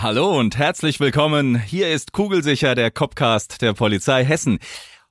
Hallo 0.00 0.38
und 0.38 0.56
herzlich 0.56 1.00
willkommen. 1.00 1.58
Hier 1.58 1.90
ist 1.90 2.12
Kugelsicher, 2.12 2.76
der 2.76 2.92
Copcast 2.92 3.60
der 3.62 3.72
Polizei 3.72 4.24
Hessen. 4.24 4.60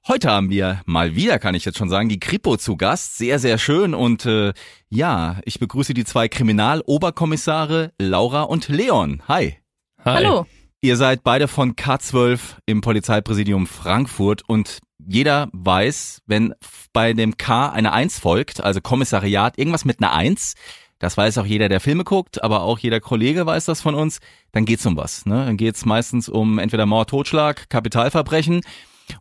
Heute 0.07 0.31
haben 0.31 0.49
wir 0.49 0.81
mal 0.85 1.13
wieder, 1.13 1.39
kann 1.39 1.55
ich 1.55 1.65
jetzt 1.65 1.77
schon 1.77 1.89
sagen, 1.89 2.07
die 2.07 2.21
Kripo 2.21 2.55
zu 2.55 2.77
Gast. 2.77 3.17
Sehr, 3.17 3.37
sehr 3.37 3.57
schön. 3.57 3.93
Und 3.93 4.25
äh, 4.25 4.53
ja, 4.87 5.41
ich 5.43 5.59
begrüße 5.59 5.93
die 5.93 6.05
zwei 6.05 6.29
Kriminaloberkommissare 6.29 7.91
Laura 7.99 8.43
und 8.43 8.69
Leon. 8.69 9.23
Hi. 9.27 9.57
Hi. 10.05 10.23
Hallo. 10.23 10.45
Ihr 10.79 10.95
seid 10.95 11.21
beide 11.21 11.49
von 11.49 11.75
K12 11.75 12.39
im 12.65 12.79
Polizeipräsidium 12.79 13.67
Frankfurt 13.67 14.43
und 14.47 14.79
jeder 15.05 15.49
weiß, 15.51 16.21
wenn 16.27 16.53
bei 16.93 17.11
dem 17.11 17.35
K 17.35 17.69
eine 17.69 17.91
Eins 17.91 18.19
folgt, 18.19 18.61
also 18.61 18.79
Kommissariat, 18.79 19.57
irgendwas 19.57 19.83
mit 19.83 19.99
einer 19.99 20.13
Eins, 20.13 20.55
das 20.99 21.17
weiß 21.17 21.37
auch 21.37 21.45
jeder, 21.45 21.69
der 21.69 21.79
Filme 21.79 22.03
guckt, 22.03 22.43
aber 22.43 22.61
auch 22.61 22.79
jeder 22.79 22.99
Kollege 22.99 23.45
weiß 23.45 23.65
das 23.65 23.81
von 23.81 23.95
uns, 23.95 24.19
dann 24.51 24.65
geht's 24.65 24.85
um 24.85 24.97
was. 24.97 25.25
Ne? 25.25 25.45
Dann 25.45 25.57
geht's 25.57 25.85
meistens 25.85 26.29
um 26.29 26.59
entweder 26.59 26.85
Mord, 26.85 27.09
Totschlag, 27.09 27.69
Kapitalverbrechen. 27.69 28.61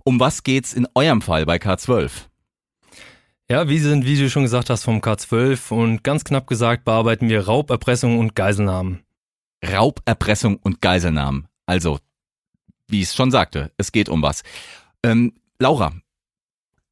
Um 0.04 0.18
was 0.18 0.42
geht's 0.42 0.72
in 0.72 0.88
eurem 0.94 1.22
Fall 1.22 1.46
bei 1.46 1.56
K12? 1.56 2.10
Ja, 3.48 3.68
wir 3.68 3.80
sind, 3.80 4.06
wie 4.06 4.16
du 4.16 4.28
schon 4.28 4.42
gesagt 4.42 4.70
hast, 4.70 4.82
vom 4.82 5.00
K12 5.00 5.70
und 5.72 6.02
ganz 6.02 6.24
knapp 6.24 6.48
gesagt 6.48 6.84
bearbeiten 6.84 7.28
wir 7.28 7.46
Raub, 7.46 7.70
Erpressung 7.70 8.18
und 8.18 8.34
Geiselnahmen. 8.34 9.04
Raub, 9.64 10.00
Erpressung 10.04 10.56
und 10.56 10.80
Geiselnahmen. 10.80 11.46
Also, 11.64 11.98
wie 12.88 13.02
ich 13.02 13.08
es 13.08 13.14
schon 13.14 13.30
sagte, 13.30 13.70
es 13.76 13.92
geht 13.92 14.08
um 14.08 14.22
was. 14.22 14.42
Ähm, 15.04 15.34
Laura, 15.58 15.92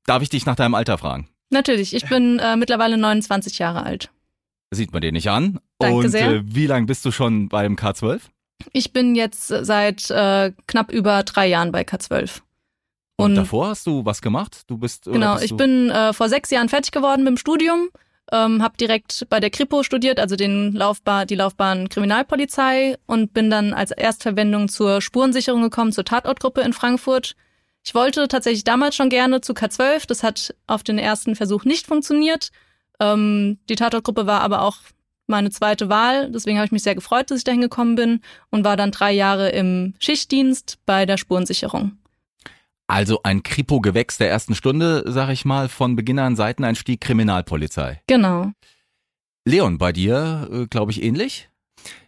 darf 0.06 0.22
ich 0.22 0.28
dich 0.28 0.46
nach 0.46 0.56
deinem 0.56 0.74
Alter 0.74 0.98
fragen? 0.98 1.28
Natürlich, 1.50 1.94
ich 1.94 2.08
bin 2.08 2.38
äh, 2.38 2.56
mittlerweile 2.56 2.98
29 2.98 3.58
Jahre 3.58 3.82
alt. 3.82 4.10
Sieht 4.70 4.92
man 4.92 5.02
dir 5.02 5.12
nicht 5.12 5.30
an. 5.30 5.60
Danke 5.78 5.96
und 5.96 6.08
sehr. 6.08 6.30
Äh, 6.30 6.42
wie 6.44 6.66
lange 6.66 6.86
bist 6.86 7.04
du 7.04 7.10
schon 7.10 7.48
beim 7.48 7.76
K12? 7.76 8.20
Ich 8.72 8.92
bin 8.92 9.14
jetzt 9.14 9.48
seit 9.48 10.10
äh, 10.10 10.52
knapp 10.66 10.92
über 10.92 11.22
drei 11.22 11.46
Jahren 11.46 11.72
bei 11.72 11.82
K12. 11.82 12.40
Und, 13.16 13.30
Und 13.30 13.34
davor 13.36 13.68
hast 13.68 13.86
du 13.86 14.04
was 14.04 14.22
gemacht? 14.22 14.62
Du 14.66 14.76
bist 14.76 15.04
genau, 15.04 15.34
bist 15.34 15.44
ich 15.44 15.56
bin 15.56 15.90
äh, 15.90 16.12
vor 16.12 16.28
sechs 16.28 16.50
Jahren 16.50 16.68
fertig 16.68 16.90
geworden 16.90 17.22
mit 17.22 17.30
dem 17.30 17.36
Studium, 17.36 17.90
ähm, 18.32 18.62
habe 18.62 18.76
direkt 18.76 19.26
bei 19.30 19.38
der 19.38 19.50
Kripo 19.50 19.84
studiert, 19.84 20.18
also 20.18 20.34
den 20.34 20.72
Laufbahn, 20.72 21.26
die 21.28 21.36
Laufbahn 21.36 21.88
Kriminalpolizei 21.88 22.96
und 23.06 23.32
bin 23.32 23.50
dann 23.50 23.72
als 23.72 23.92
Erstverwendung 23.92 24.68
zur 24.68 25.00
Spurensicherung 25.00 25.62
gekommen, 25.62 25.92
zur 25.92 26.04
Tatortgruppe 26.04 26.62
in 26.62 26.72
Frankfurt. 26.72 27.36
Ich 27.84 27.94
wollte 27.94 28.26
tatsächlich 28.26 28.64
damals 28.64 28.96
schon 28.96 29.10
gerne 29.10 29.40
zu 29.42 29.52
K12, 29.52 30.08
das 30.08 30.24
hat 30.24 30.54
auf 30.66 30.82
den 30.82 30.98
ersten 30.98 31.36
Versuch 31.36 31.64
nicht 31.64 31.86
funktioniert. 31.86 32.50
Ähm, 33.00 33.58
die 33.68 33.76
Tatortgruppe 33.76 34.26
war 34.26 34.40
aber 34.40 34.62
auch 34.62 34.78
meine 35.26 35.50
zweite 35.50 35.88
Wahl, 35.88 36.30
deswegen 36.30 36.58
habe 36.58 36.66
ich 36.66 36.72
mich 36.72 36.82
sehr 36.82 36.94
gefreut, 36.94 37.30
dass 37.30 37.38
ich 37.38 37.44
dahin 37.44 37.62
gekommen 37.62 37.94
bin 37.94 38.20
und 38.50 38.64
war 38.64 38.76
dann 38.76 38.90
drei 38.90 39.12
Jahre 39.12 39.50
im 39.50 39.94
Schichtdienst 39.98 40.78
bei 40.84 41.06
der 41.06 41.16
Spurensicherung. 41.16 41.92
Also 42.86 43.20
ein 43.22 43.42
Kripo-Gewächs 43.42 44.18
der 44.18 44.30
ersten 44.30 44.54
Stunde, 44.54 45.04
sag 45.06 45.30
ich 45.30 45.46
mal, 45.46 45.70
von 45.70 45.96
Beginn 45.96 46.18
an 46.18 46.36
Seiteneinstieg 46.36 47.00
Kriminalpolizei. 47.00 48.02
Genau. 48.06 48.52
Leon, 49.46 49.78
bei 49.78 49.92
dir, 49.92 50.48
äh, 50.52 50.66
glaube 50.66 50.92
ich, 50.92 51.02
ähnlich? 51.02 51.48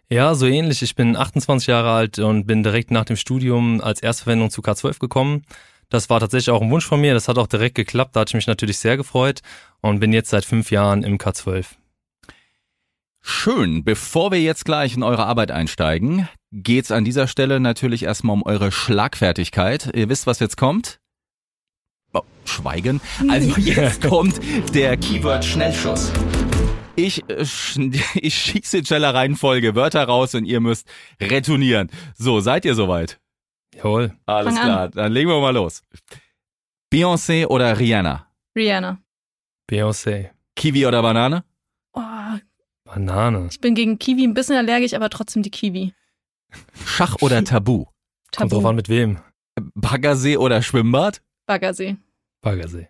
Ja, 0.09 0.35
so 0.35 0.45
ähnlich. 0.45 0.81
Ich 0.83 0.95
bin 0.95 1.15
28 1.17 1.67
Jahre 1.67 1.91
alt 1.91 2.19
und 2.19 2.45
bin 2.45 2.63
direkt 2.63 2.91
nach 2.91 3.05
dem 3.05 3.15
Studium 3.15 3.81
als 3.81 4.01
Erstverwendung 4.01 4.51
zu 4.51 4.61
K12 4.61 4.99
gekommen. 4.99 5.43
Das 5.89 6.09
war 6.09 6.19
tatsächlich 6.19 6.51
auch 6.51 6.61
ein 6.61 6.69
Wunsch 6.69 6.85
von 6.85 7.01
mir. 7.01 7.13
Das 7.13 7.27
hat 7.27 7.37
auch 7.37 7.47
direkt 7.47 7.75
geklappt. 7.75 8.15
Da 8.15 8.21
hatte 8.21 8.31
ich 8.31 8.35
mich 8.35 8.47
natürlich 8.47 8.77
sehr 8.77 8.97
gefreut 8.97 9.41
und 9.81 9.99
bin 9.99 10.13
jetzt 10.13 10.29
seit 10.29 10.45
fünf 10.45 10.71
Jahren 10.71 11.03
im 11.03 11.17
K12. 11.17 11.65
Schön. 13.21 13.83
Bevor 13.83 14.31
wir 14.31 14.41
jetzt 14.41 14.63
gleich 14.63 14.95
in 14.95 15.03
eure 15.03 15.25
Arbeit 15.25 15.51
einsteigen, 15.51 16.29
geht's 16.51 16.91
an 16.91 17.03
dieser 17.03 17.27
Stelle 17.27 17.59
natürlich 17.59 18.03
erstmal 18.03 18.33
um 18.33 18.43
eure 18.43 18.71
Schlagfertigkeit. 18.71 19.91
Ihr 19.93 20.07
wisst, 20.07 20.27
was 20.27 20.39
jetzt 20.39 20.55
kommt? 20.55 20.99
Oh, 22.13 22.21
schweigen. 22.45 23.01
Also 23.27 23.53
jetzt 23.59 24.07
kommt 24.07 24.39
der 24.73 24.95
Keyword-Schnellschuss. 24.95 26.13
Ich, 26.95 27.29
äh, 27.29 27.45
ich 28.15 28.35
schieße 28.35 28.79
in 28.79 28.85
schneller 28.85 29.13
Reihenfolge 29.13 29.75
Wörter 29.75 30.05
raus 30.05 30.33
und 30.33 30.45
ihr 30.45 30.61
müsst 30.61 30.87
retournieren. 31.21 31.89
So, 32.15 32.39
seid 32.39 32.65
ihr 32.65 32.75
soweit? 32.75 33.19
Jawohl. 33.75 34.15
Alles 34.25 34.53
Fang 34.53 34.63
an. 34.63 34.67
klar, 34.69 34.89
dann 34.89 35.11
legen 35.11 35.29
wir 35.29 35.39
mal 35.39 35.53
los. 35.53 35.83
Beyoncé 36.91 37.45
oder 37.45 37.77
Rihanna? 37.77 38.27
Rihanna. 38.55 38.99
Beyoncé. 39.69 40.29
Kiwi 40.55 40.85
oder 40.87 41.01
Banane? 41.01 41.43
Oh, 41.93 42.01
Banane. 42.85 43.47
ich 43.51 43.59
bin 43.59 43.75
gegen 43.75 43.99
Kiwi 43.99 44.23
ein 44.23 44.33
bisschen 44.33 44.55
allergisch, 44.55 44.93
aber 44.93 45.09
trotzdem 45.09 45.43
die 45.43 45.51
Kiwi. 45.51 45.93
Schach 46.85 47.15
oder 47.21 47.43
Tabu? 47.43 47.85
Kommt 48.35 48.51
drauf 48.53 48.65
an, 48.65 48.75
mit 48.75 48.89
wem. 48.89 49.19
Baggersee 49.75 50.37
oder 50.37 50.61
Schwimmbad? 50.61 51.21
Baggersee. 51.45 51.97
Baggersee. 52.41 52.87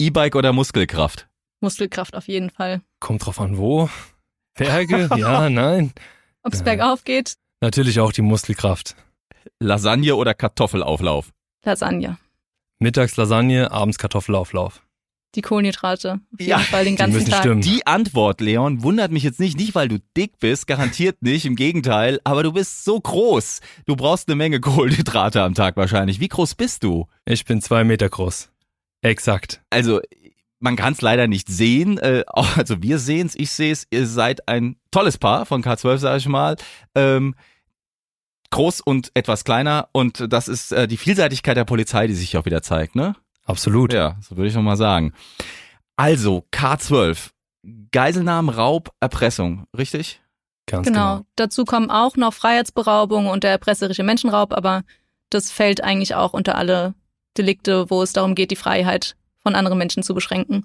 E-Bike 0.00 0.36
oder 0.36 0.52
Muskelkraft? 0.52 1.28
Muskelkraft 1.60 2.14
auf 2.14 2.28
jeden 2.28 2.50
Fall. 2.50 2.82
Kommt 3.00 3.26
drauf 3.26 3.40
an, 3.40 3.58
wo. 3.58 3.88
Berge? 4.54 5.08
ja, 5.16 5.50
nein. 5.50 5.92
Ob 6.42 6.52
es 6.52 6.60
Ja. 6.60 6.64
bergauf 6.64 7.04
geht, 7.04 7.34
Natürlich 7.60 7.98
auch 7.98 8.12
die 8.12 8.22
Muskelkraft. 8.22 8.94
Lasagne 9.58 10.14
oder 10.14 10.32
Kartoffelauflauf? 10.32 11.32
Lasagne. 11.64 12.16
Mittags 12.78 13.16
Lasagne, 13.16 13.72
abends 13.72 13.98
Kartoffelauflauf. 13.98 14.80
Die 15.34 15.42
Kohlenhydrate. 15.42 16.20
Auf 16.32 16.40
jeden 16.40 16.50
Ja, 16.50 16.58
Fall 16.58 16.84
den 16.84 16.94
die 16.94 16.98
ganzen 16.98 17.18
müssen 17.18 17.30
Tag. 17.30 17.40
stimmen. 17.40 17.60
Die 17.60 17.86
Antwort, 17.86 18.40
Leon, 18.40 18.82
wundert 18.82 19.12
mich 19.12 19.22
jetzt 19.22 19.38
nicht, 19.40 19.58
nicht 19.58 19.74
weil 19.74 19.88
du 19.88 19.98
dick 20.16 20.38
bist, 20.38 20.66
garantiert 20.66 21.22
nicht, 21.22 21.44
im 21.44 21.54
Gegenteil, 21.54 22.18
aber 22.24 22.42
du 22.42 22.52
bist 22.52 22.84
so 22.84 22.98
groß. 22.98 23.60
Du 23.86 23.94
brauchst 23.94 24.28
eine 24.28 24.36
Menge 24.36 24.60
Kohlenhydrate 24.60 25.42
am 25.42 25.54
Tag 25.54 25.76
wahrscheinlich. 25.76 26.18
Wie 26.20 26.28
groß 26.28 26.54
bist 26.54 26.82
du? 26.82 27.06
Ich 27.26 27.44
bin 27.44 27.60
zwei 27.60 27.84
Meter 27.84 28.08
groß. 28.08 28.50
Exakt. 29.02 29.60
Also, 29.70 30.00
man 30.60 30.74
kann 30.76 30.94
es 30.94 31.02
leider 31.02 31.28
nicht 31.28 31.48
sehen. 31.48 31.98
Äh, 31.98 32.24
also 32.32 32.82
wir 32.82 32.98
sehen 32.98 33.26
es, 33.28 33.34
ich 33.36 33.50
sehe 33.50 33.70
es. 33.72 33.86
Ihr 33.90 34.06
seid 34.06 34.48
ein 34.48 34.76
tolles 34.90 35.18
Paar 35.18 35.46
von 35.46 35.62
K12, 35.62 35.98
sage 35.98 36.18
ich 36.18 36.26
mal. 36.26 36.56
Ähm, 36.94 37.34
groß 38.50 38.80
und 38.80 39.10
etwas 39.14 39.44
kleiner 39.44 39.88
und 39.92 40.32
das 40.32 40.48
ist 40.48 40.72
äh, 40.72 40.88
die 40.88 40.96
Vielseitigkeit 40.96 41.56
der 41.58 41.64
Polizei, 41.66 42.06
die 42.06 42.14
sich 42.14 42.34
auch 42.38 42.46
wieder 42.46 42.62
zeigt, 42.62 42.96
ne? 42.96 43.14
Absolut. 43.48 43.92
Ja, 43.92 44.16
so 44.20 44.36
würde 44.36 44.48
ich 44.48 44.54
noch 44.54 44.62
mal 44.62 44.76
sagen. 44.76 45.12
Also, 45.96 46.44
K12. 46.52 47.30
Geiselnahmen, 47.90 48.50
Raub, 48.54 48.90
Erpressung, 49.00 49.66
richtig? 49.76 50.20
Ganz 50.66 50.86
Genau. 50.86 51.16
genau. 51.16 51.26
Dazu 51.36 51.64
kommen 51.64 51.90
auch 51.90 52.16
noch 52.16 52.32
Freiheitsberaubung 52.34 53.26
und 53.26 53.42
der 53.42 53.50
erpresserische 53.50 54.04
Menschenraub, 54.04 54.52
aber 54.52 54.84
das 55.30 55.50
fällt 55.50 55.82
eigentlich 55.82 56.14
auch 56.14 56.32
unter 56.34 56.54
alle 56.56 56.94
Delikte, 57.36 57.90
wo 57.90 58.02
es 58.02 58.12
darum 58.12 58.34
geht, 58.34 58.50
die 58.50 58.56
Freiheit 58.56 59.16
von 59.42 59.54
anderen 59.54 59.78
Menschen 59.78 60.02
zu 60.02 60.14
beschränken. 60.14 60.64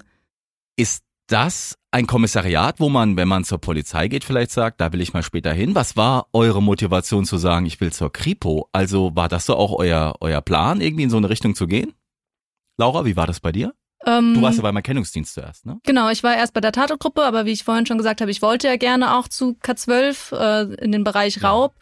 Ist 0.76 1.04
das 1.28 1.76
ein 1.92 2.08
Kommissariat, 2.08 2.80
wo 2.80 2.90
man, 2.90 3.16
wenn 3.18 3.28
man 3.28 3.44
zur 3.44 3.60
Polizei 3.60 4.08
geht, 4.08 4.24
vielleicht 4.24 4.52
sagt, 4.52 4.82
da 4.82 4.92
will 4.92 5.02
ich 5.02 5.14
mal 5.14 5.24
später 5.24 5.54
hin? 5.54 5.76
Was 5.76 5.96
war 5.96 6.28
eure 6.34 6.62
Motivation 6.62 7.26
zu 7.26 7.38
sagen, 7.38 7.66
ich 7.66 7.80
will 7.80 7.94
zur 7.94 8.12
Kripo? 8.12 8.68
Also 8.72 9.16
war 9.16 9.30
das 9.30 9.46
so 9.46 9.56
auch 9.56 9.74
euer, 9.74 10.16
euer 10.20 10.42
Plan, 10.42 10.82
irgendwie 10.82 11.04
in 11.04 11.10
so 11.10 11.18
eine 11.18 11.30
Richtung 11.30 11.56
zu 11.56 11.68
gehen? 11.68 11.94
Laura, 12.78 13.06
wie 13.06 13.16
war 13.16 13.28
das 13.28 13.40
bei 13.40 13.52
dir? 13.52 13.74
Ähm, 14.06 14.34
Du 14.34 14.42
warst 14.42 14.58
ja 14.58 14.64
beim 14.64 14.76
Erkennungsdienst 14.76 15.34
zuerst, 15.34 15.66
ne? 15.66 15.80
Genau, 15.84 16.10
ich 16.10 16.24
war 16.24 16.36
erst 16.36 16.54
bei 16.54 16.62
der 16.62 16.72
Tatortgruppe, 16.72 17.24
aber 17.24 17.46
wie 17.46 17.52
ich 17.52 17.64
vorhin 17.64 17.86
schon 17.86 17.98
gesagt 17.98 18.20
habe, 18.22 18.32
ich 18.32 18.42
wollte 18.42 18.68
ja 18.68 18.76
gerne 18.76 19.16
auch 19.16 19.28
zu 19.28 19.56
K12 19.64 20.36
äh, 20.36 20.74
in 20.84 20.92
den 20.92 21.04
Bereich 21.04 21.38
Ja. 21.38 21.50
Raub. 21.50 21.76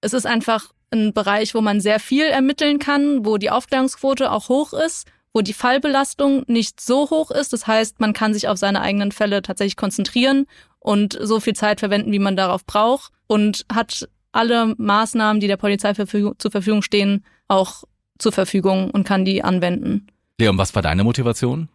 Es 0.00 0.12
ist 0.12 0.26
einfach 0.26 0.72
ein 0.90 1.12
Bereich, 1.12 1.54
wo 1.54 1.60
man 1.60 1.80
sehr 1.80 2.00
viel 2.00 2.24
ermitteln 2.24 2.78
kann, 2.78 3.24
wo 3.24 3.38
die 3.38 3.50
Aufklärungsquote 3.50 4.30
auch 4.30 4.48
hoch 4.48 4.72
ist, 4.72 5.06
wo 5.32 5.40
die 5.40 5.52
Fallbelastung 5.54 6.44
nicht 6.48 6.80
so 6.80 7.08
hoch 7.10 7.30
ist. 7.30 7.52
Das 7.52 7.66
heißt, 7.66 8.00
man 8.00 8.12
kann 8.12 8.34
sich 8.34 8.48
auf 8.48 8.58
seine 8.58 8.80
eigenen 8.80 9.12
Fälle 9.12 9.40
tatsächlich 9.42 9.76
konzentrieren 9.76 10.46
und 10.80 11.16
so 11.22 11.38
viel 11.40 11.54
Zeit 11.54 11.80
verwenden, 11.80 12.12
wie 12.12 12.18
man 12.18 12.36
darauf 12.36 12.66
braucht 12.66 13.12
und 13.28 13.64
hat 13.72 14.08
alle 14.32 14.74
Maßnahmen, 14.76 15.40
die 15.40 15.46
der 15.46 15.56
Polizei 15.56 15.92
zur 15.94 16.50
Verfügung 16.50 16.82
stehen, 16.82 17.24
auch 17.48 17.84
zur 18.18 18.32
Verfügung 18.32 18.90
und 18.90 19.04
kann 19.04 19.24
die 19.24 19.42
anwenden. 19.44 20.08
Leon, 20.42 20.58
was 20.58 20.74
war 20.74 20.82
deine 20.82 21.04
Motivation? 21.04 21.68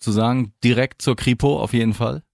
Zu 0.00 0.10
sagen, 0.10 0.52
direkt 0.64 1.00
zur 1.00 1.14
Kripo 1.14 1.60
auf 1.60 1.72
jeden 1.72 1.94
Fall? 1.94 2.24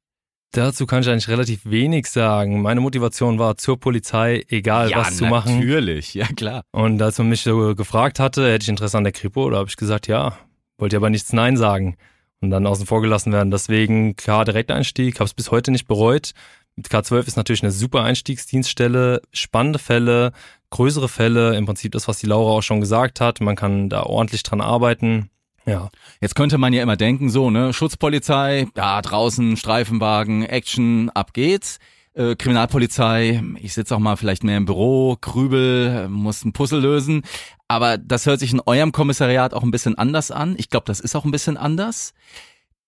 Dazu 0.53 0.87
kann 0.87 1.03
ich 1.03 1.09
eigentlich 1.11 1.29
relativ 1.29 1.67
wenig 1.67 2.07
sagen. 2.07 2.63
Meine 2.63 2.81
Motivation 2.81 3.39
war 3.39 3.59
zur 3.59 3.79
Polizei, 3.79 4.43
egal 4.49 4.91
ja, 4.91 4.99
was 4.99 5.19
zu 5.19 5.27
machen. 5.27 5.59
Natürlich, 5.59 6.15
ja 6.15 6.27
klar. 6.29 6.63
Und 6.73 7.03
als 7.03 7.19
man 7.19 7.29
mich 7.29 7.43
so 7.43 7.75
gefragt 7.75 8.21
hatte, 8.21 8.51
hätte 8.51 8.63
ich 8.63 8.71
Interesse 8.71 8.97
an 8.97 9.05
der 9.05 9.13
Kripo, 9.13 9.51
da 9.51 9.59
habe 9.59 9.69
ich 9.69 9.77
gesagt, 9.77 10.07
ja, 10.07 10.39
wollte 10.79 10.97
aber 10.97 11.11
nichts 11.11 11.35
Nein 11.35 11.59
sagen 11.59 11.97
und 12.41 12.51
dann 12.51 12.67
außen 12.67 12.87
vor 12.87 13.03
gelassen 13.03 13.33
werden. 13.35 13.51
Deswegen 13.51 14.17
klar 14.17 14.47
Direkteinstieg, 14.47 15.17
habe 15.17 15.27
es 15.27 15.35
bis 15.35 15.51
heute 15.51 15.73
nicht 15.73 15.87
bereut. 15.87 16.31
Mit 16.77 16.89
K12 16.89 17.27
ist 17.27 17.37
natürlich 17.37 17.63
eine 17.63 17.73
super 17.73 18.03
Einstiegsdienststelle, 18.03 19.21
spannende 19.31 19.79
Fälle, 19.79 20.33
größere 20.71 21.11
Fälle, 21.11 21.55
im 21.55 21.67
Prinzip 21.67 21.93
das, 21.93 22.09
was 22.09 22.19
die 22.19 22.27
Laura 22.27 22.53
auch 22.53 22.63
schon 22.63 22.81
gesagt 22.81 23.21
hat. 23.21 23.43
Man 23.43 23.57
kann 23.57 23.91
da 23.91 24.05
ordentlich 24.05 24.43
dran 24.43 24.63
arbeiten. 24.63 25.29
Ja. 25.67 25.89
Jetzt 26.21 26.37
könnte 26.37 26.59
man 26.59 26.73
ja 26.73 26.83
immer 26.83 26.97
denken, 26.97 27.29
so, 27.29 27.51
ne, 27.51 27.73
Schutzpolizei, 27.73 28.69
da 28.75 29.03
draußen 29.03 29.57
Streifenwagen, 29.57 30.45
Action, 30.45 31.11
ab 31.11 31.33
geht's. 31.33 31.79
Äh, 32.15 32.37
Kriminalpolizei, 32.37 33.43
ich 33.61 33.75
sitze 33.75 33.95
auch 33.95 33.99
mal 33.99 34.17
vielleicht 34.17 34.45
mehr 34.45 34.57
im 34.57 34.65
Büro, 34.65 35.19
grübel, 35.21 36.09
muss 36.09 36.45
ein 36.45 36.53
Puzzle 36.53 36.81
lösen. 36.81 37.23
Aber 37.69 37.99
das 37.99 38.27
hört 38.27 38.41
sich 38.41 38.53
in 38.53 38.63
eurem 38.65 38.93
Kommissariat 38.93 39.53
auch 39.53 39.63
ein 39.63 39.73
bisschen 39.73 39.99
anders 39.99 40.31
an. 40.31 40.55
Ich 40.57 40.71
glaube, 40.71 40.87
das 40.87 41.01
ist 41.01 41.17
auch 41.17 41.25
ein 41.25 41.33
bisschen 41.33 41.57
anders. 41.57 42.15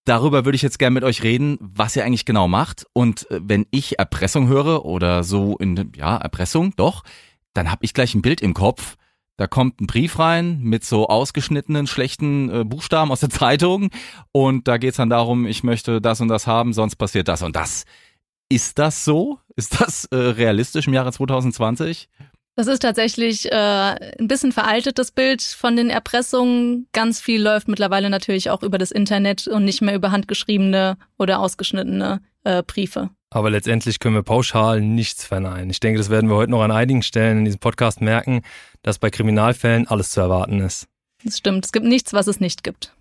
Darüber 0.04 0.46
würde 0.46 0.56
ich 0.56 0.62
jetzt 0.62 0.78
gerne 0.78 0.94
mit 0.94 1.04
euch 1.04 1.22
reden, 1.22 1.58
was 1.60 1.94
ihr 1.94 2.04
eigentlich 2.04 2.24
genau 2.24 2.48
macht. 2.48 2.86
Und 2.94 3.30
äh, 3.30 3.40
wenn 3.42 3.66
ich 3.70 3.98
Erpressung 3.98 4.48
höre 4.48 4.84
oder 4.86 5.24
so 5.24 5.58
in, 5.58 5.92
ja, 5.96 6.16
Erpressung, 6.16 6.72
doch, 6.76 7.02
dann 7.52 7.70
habe 7.70 7.84
ich 7.84 7.92
gleich 7.92 8.14
ein 8.14 8.22
Bild 8.22 8.40
im 8.40 8.54
Kopf. 8.54 8.96
Da 9.38 9.46
kommt 9.46 9.80
ein 9.80 9.86
Brief 9.86 10.18
rein 10.18 10.58
mit 10.62 10.84
so 10.84 11.06
ausgeschnittenen 11.06 11.86
schlechten 11.86 12.50
äh, 12.50 12.64
Buchstaben 12.64 13.12
aus 13.12 13.20
der 13.20 13.30
Zeitung 13.30 13.90
und 14.32 14.66
da 14.66 14.78
geht's 14.78 14.96
dann 14.96 15.10
darum, 15.10 15.46
ich 15.46 15.62
möchte 15.62 16.00
das 16.00 16.20
und 16.20 16.26
das 16.26 16.48
haben, 16.48 16.72
sonst 16.72 16.96
passiert 16.96 17.28
das 17.28 17.42
und 17.42 17.54
das. 17.54 17.84
Ist 18.50 18.80
das 18.80 19.04
so? 19.04 19.38
Ist 19.54 19.80
das 19.80 20.06
äh, 20.06 20.16
realistisch 20.16 20.88
im 20.88 20.92
Jahre 20.92 21.12
2020? 21.12 22.08
Das 22.56 22.66
ist 22.66 22.80
tatsächlich 22.80 23.52
äh, 23.52 23.54
ein 23.54 24.26
bisschen 24.26 24.50
veraltetes 24.50 25.12
Bild 25.12 25.42
von 25.42 25.76
den 25.76 25.88
Erpressungen. 25.88 26.88
Ganz 26.92 27.20
viel 27.20 27.40
läuft 27.40 27.68
mittlerweile 27.68 28.10
natürlich 28.10 28.50
auch 28.50 28.64
über 28.64 28.78
das 28.78 28.90
Internet 28.90 29.46
und 29.46 29.64
nicht 29.64 29.82
mehr 29.82 29.94
über 29.94 30.10
handgeschriebene 30.10 30.96
oder 31.16 31.38
ausgeschnittene 31.38 32.20
äh, 32.44 32.62
Briefe. 32.62 33.10
Aber 33.30 33.50
letztendlich 33.50 33.98
können 33.98 34.14
wir 34.14 34.22
pauschal 34.22 34.80
nichts 34.80 35.24
verneinen. 35.24 35.68
Ich 35.70 35.80
denke, 35.80 35.98
das 35.98 36.08
werden 36.08 36.30
wir 36.30 36.36
heute 36.36 36.50
noch 36.50 36.62
an 36.62 36.70
einigen 36.70 37.02
Stellen 37.02 37.38
in 37.38 37.44
diesem 37.44 37.60
Podcast 37.60 38.00
merken, 38.00 38.42
dass 38.82 38.98
bei 38.98 39.10
Kriminalfällen 39.10 39.86
alles 39.86 40.10
zu 40.10 40.20
erwarten 40.20 40.60
ist. 40.60 40.88
Das 41.24 41.36
stimmt. 41.38 41.66
Es 41.66 41.72
gibt 41.72 41.84
nichts, 41.84 42.12
was 42.12 42.26
es 42.26 42.40
nicht 42.40 42.64
gibt. 42.64 42.94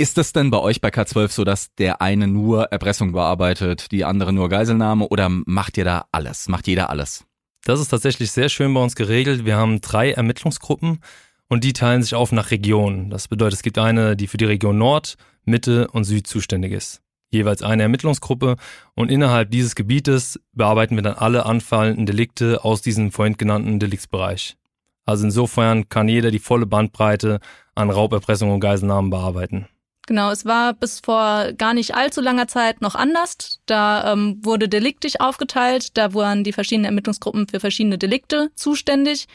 Ist 0.00 0.16
das 0.16 0.32
denn 0.32 0.50
bei 0.50 0.58
euch 0.58 0.80
bei 0.80 0.90
K12 0.90 1.28
so, 1.28 1.44
dass 1.44 1.74
der 1.74 2.00
eine 2.00 2.28
nur 2.28 2.66
Erpressung 2.66 3.12
bearbeitet, 3.12 3.90
die 3.90 4.04
andere 4.04 4.32
nur 4.32 4.48
Geiselnahme 4.48 5.08
oder 5.08 5.28
macht 5.28 5.76
ihr 5.76 5.84
da 5.84 6.06
alles? 6.12 6.48
Macht 6.48 6.68
jeder 6.68 6.88
alles? 6.88 7.24
Das 7.64 7.80
ist 7.80 7.88
tatsächlich 7.88 8.30
sehr 8.30 8.48
schön 8.48 8.72
bei 8.72 8.80
uns 8.80 8.94
geregelt. 8.94 9.44
Wir 9.44 9.56
haben 9.56 9.80
drei 9.80 10.12
Ermittlungsgruppen 10.12 11.00
und 11.48 11.64
die 11.64 11.72
teilen 11.72 12.02
sich 12.02 12.14
auf 12.14 12.30
nach 12.30 12.52
Regionen. 12.52 13.10
Das 13.10 13.26
bedeutet, 13.26 13.54
es 13.54 13.62
gibt 13.62 13.76
eine, 13.76 14.16
die 14.16 14.28
für 14.28 14.36
die 14.36 14.44
Region 14.44 14.78
Nord, 14.78 15.16
Mitte 15.44 15.88
und 15.88 16.04
Süd 16.04 16.28
zuständig 16.28 16.72
ist. 16.72 17.02
Jeweils 17.30 17.62
eine 17.62 17.82
Ermittlungsgruppe 17.82 18.56
und 18.94 19.10
innerhalb 19.10 19.50
dieses 19.50 19.74
Gebietes 19.74 20.40
bearbeiten 20.52 20.96
wir 20.96 21.02
dann 21.02 21.14
alle 21.14 21.44
anfallenden 21.44 22.06
Delikte 22.06 22.64
aus 22.64 22.80
diesem 22.80 23.12
vorhin 23.12 23.36
genannten 23.36 23.78
Deliktsbereich. 23.78 24.56
Also 25.04 25.24
insofern 25.24 25.88
kann 25.88 26.08
jeder 26.08 26.30
die 26.30 26.38
volle 26.38 26.66
Bandbreite 26.66 27.40
an 27.74 27.90
Rauberpressung 27.90 28.50
und 28.50 28.60
Geiselnahmen 28.60 29.10
bearbeiten. 29.10 29.66
Genau, 30.06 30.30
es 30.30 30.46
war 30.46 30.72
bis 30.72 31.00
vor 31.00 31.52
gar 31.52 31.74
nicht 31.74 31.94
allzu 31.94 32.22
langer 32.22 32.48
Zeit 32.48 32.80
noch 32.80 32.94
anders. 32.94 33.60
Da 33.66 34.12
ähm, 34.12 34.40
wurde 34.42 34.66
deliktisch 34.66 35.20
aufgeteilt. 35.20 35.98
Da 35.98 36.14
waren 36.14 36.44
die 36.44 36.54
verschiedenen 36.54 36.86
Ermittlungsgruppen 36.86 37.46
für 37.46 37.60
verschiedene 37.60 37.98
Delikte 37.98 38.50
zuständig. 38.54 39.28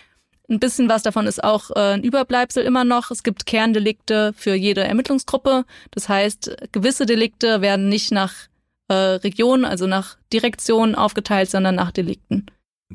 Ein 0.53 0.59
bisschen 0.59 0.87
was 0.87 1.01
davon 1.01 1.25
ist 1.25 1.43
auch 1.43 1.71
äh, 1.71 1.95
ein 1.95 2.03
Überbleibsel 2.03 2.63
immer 2.63 2.83
noch. 2.83 3.09
Es 3.09 3.23
gibt 3.23 3.47
Kerndelikte 3.47 4.33
für 4.37 4.53
jede 4.53 4.83
Ermittlungsgruppe. 4.83 5.65
Das 5.89 6.09
heißt, 6.09 6.69
gewisse 6.71 7.07
Delikte 7.07 7.61
werden 7.61 7.89
nicht 7.89 8.11
nach 8.11 8.33
äh, 8.87 8.93
Region, 8.93 9.65
also 9.65 9.87
nach 9.87 10.17
Direktion 10.31 10.93
aufgeteilt, 10.93 11.49
sondern 11.49 11.73
nach 11.73 11.91
Delikten 11.91 12.45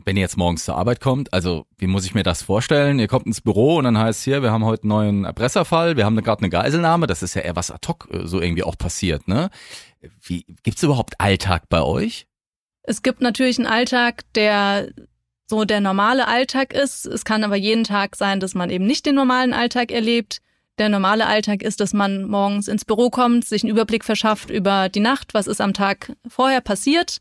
wenn 0.04 0.16
ihr 0.16 0.20
jetzt 0.20 0.36
morgens 0.36 0.64
zur 0.64 0.76
Arbeit 0.76 1.00
kommt, 1.00 1.32
also 1.32 1.66
wie 1.76 1.88
muss 1.88 2.04
ich 2.04 2.14
mir 2.14 2.22
das 2.22 2.42
vorstellen? 2.42 3.00
Ihr 3.00 3.08
kommt 3.08 3.26
ins 3.26 3.40
Büro 3.40 3.78
und 3.78 3.84
dann 3.84 3.98
heißt 3.98 4.22
hier, 4.22 4.42
wir 4.42 4.52
haben 4.52 4.64
heute 4.64 4.84
einen 4.84 4.90
neuen 4.90 5.24
Erpresserfall, 5.24 5.96
wir 5.96 6.04
haben 6.04 6.14
gerade 6.22 6.42
eine 6.42 6.50
Geiselnahme, 6.50 7.08
das 7.08 7.24
ist 7.24 7.34
ja 7.34 7.42
eher 7.42 7.56
was 7.56 7.72
ad 7.72 7.88
hoc 7.88 8.08
äh, 8.12 8.24
so 8.24 8.40
irgendwie 8.40 8.62
auch 8.62 8.78
passiert, 8.78 9.26
ne? 9.26 9.50
Wie 10.22 10.44
gibt's 10.62 10.84
überhaupt 10.84 11.20
Alltag 11.20 11.64
bei 11.68 11.82
euch? 11.82 12.28
Es 12.84 13.02
gibt 13.02 13.20
natürlich 13.20 13.58
einen 13.58 13.66
Alltag, 13.66 14.22
der 14.36 14.92
so 15.48 15.64
der 15.64 15.80
normale 15.80 16.28
Alltag 16.28 16.72
ist. 16.72 17.06
Es 17.06 17.24
kann 17.24 17.44
aber 17.44 17.56
jeden 17.56 17.84
Tag 17.84 18.16
sein, 18.16 18.40
dass 18.40 18.54
man 18.54 18.70
eben 18.70 18.86
nicht 18.86 19.06
den 19.06 19.14
normalen 19.14 19.52
Alltag 19.52 19.90
erlebt. 19.90 20.40
Der 20.78 20.88
normale 20.88 21.26
Alltag 21.26 21.62
ist, 21.62 21.80
dass 21.80 21.92
man 21.92 22.24
morgens 22.24 22.68
ins 22.68 22.84
Büro 22.84 23.10
kommt, 23.10 23.44
sich 23.44 23.64
einen 23.64 23.72
Überblick 23.72 24.04
verschafft 24.04 24.50
über 24.50 24.88
die 24.88 25.00
Nacht, 25.00 25.34
was 25.34 25.46
ist 25.46 25.60
am 25.60 25.74
Tag 25.74 26.12
vorher 26.28 26.60
passiert 26.60 27.18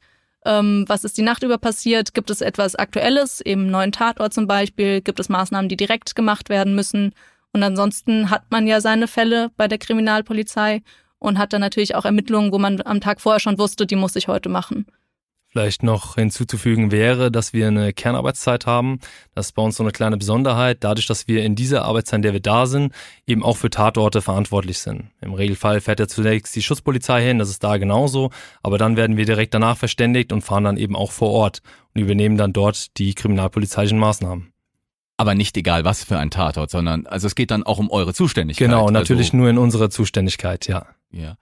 ähm, 0.48 0.86
was 0.88 1.04
ist 1.04 1.18
die 1.18 1.24
Nacht 1.24 1.44
über 1.44 1.58
passiert? 1.58 2.14
Gibt 2.14 2.30
es 2.30 2.40
etwas 2.40 2.76
Aktuelles, 2.76 3.42
eben 3.42 3.70
neuen 3.70 3.92
Tatort 3.92 4.34
zum 4.34 4.48
Beispiel? 4.48 5.02
Gibt 5.02 5.20
es 5.20 5.28
Maßnahmen, 5.28 5.68
die 5.68 5.76
direkt 5.76 6.16
gemacht 6.16 6.50
werden 6.50 6.74
müssen? 6.74 7.14
Und 7.52 7.64
ansonsten 7.64 8.30
hat 8.30 8.50
man 8.50 8.66
ja 8.66 8.80
seine 8.80 9.08
Fälle 9.08 9.52
bei 9.58 9.68
der 9.68 9.78
Kriminalpolizei 9.78 10.84
und 11.20 11.38
hat 11.38 11.52
dann 11.52 11.62
natürlich 11.62 11.96
auch 11.96 12.06
Ermittlungen, 12.06 12.54
wo 12.54 12.60
man 12.60 12.82
am 12.82 13.02
Tag 13.02 13.20
vorher 13.20 13.42
schon 13.42 13.58
wusste, 13.60 13.86
die 13.86 13.98
muss 13.98 14.16
ich 14.16 14.30
heute 14.30 14.48
machen. 14.48 14.86
Vielleicht 15.58 15.82
noch 15.82 16.14
hinzuzufügen 16.14 16.92
wäre, 16.92 17.32
dass 17.32 17.52
wir 17.52 17.66
eine 17.66 17.92
Kernarbeitszeit 17.92 18.68
haben. 18.68 19.00
Das 19.34 19.48
ist 19.48 19.52
bei 19.54 19.64
uns 19.64 19.78
so 19.78 19.84
eine 19.84 19.92
kleine 19.92 20.16
Besonderheit, 20.16 20.84
dadurch, 20.84 21.08
dass 21.08 21.28
wir 21.28 21.44
in 21.44 21.56
dieser 21.56 21.84
Arbeitszeit, 21.84 22.18
in 22.18 22.22
der 22.22 22.34
wir 22.34 22.42
da 22.42 22.68
sind, 22.68 22.94
eben 23.26 23.44
auch 23.44 23.58
für 23.58 23.72
Tatorte 23.72 24.22
verantwortlich 24.22 24.78
sind. 24.78 25.10
Im 25.20 25.34
Regelfall 25.34 25.82
fährt 25.82 26.00
ja 26.00 26.08
zunächst 26.08 26.56
die 26.56 26.62
Schutzpolizei 26.62 27.24
hin, 27.24 27.40
das 27.40 27.50
ist 27.50 27.64
da 27.64 27.78
genauso, 27.78 28.30
aber 28.62 28.78
dann 28.78 28.98
werden 28.98 29.18
wir 29.18 29.26
direkt 29.26 29.56
danach 29.56 29.78
verständigt 29.78 30.32
und 30.32 30.44
fahren 30.44 30.64
dann 30.64 30.78
eben 30.78 30.96
auch 30.96 31.12
vor 31.12 31.32
Ort 31.32 31.64
und 31.96 32.02
übernehmen 32.02 32.38
dann 32.38 32.54
dort 32.54 32.96
die 33.00 33.16
kriminalpolizeilichen 33.16 33.98
Maßnahmen. 33.98 34.54
Aber 35.18 35.34
nicht 35.34 35.58
egal 35.58 35.86
was 35.86 36.04
für 36.04 36.20
ein 36.20 36.30
Tatort, 36.30 36.70
sondern 36.70 37.08
also 37.08 37.26
es 37.26 37.34
geht 37.34 37.50
dann 37.50 37.64
auch 37.64 37.80
um 37.80 37.90
eure 37.90 38.14
Zuständigkeit. 38.14 38.68
Genau, 38.68 38.92
natürlich 38.92 39.30
also, 39.30 39.38
nur 39.38 39.50
in 39.50 39.58
unserer 39.58 39.90
Zuständigkeit, 39.90 40.68
ja. 40.68 40.86
Ja 41.10 41.36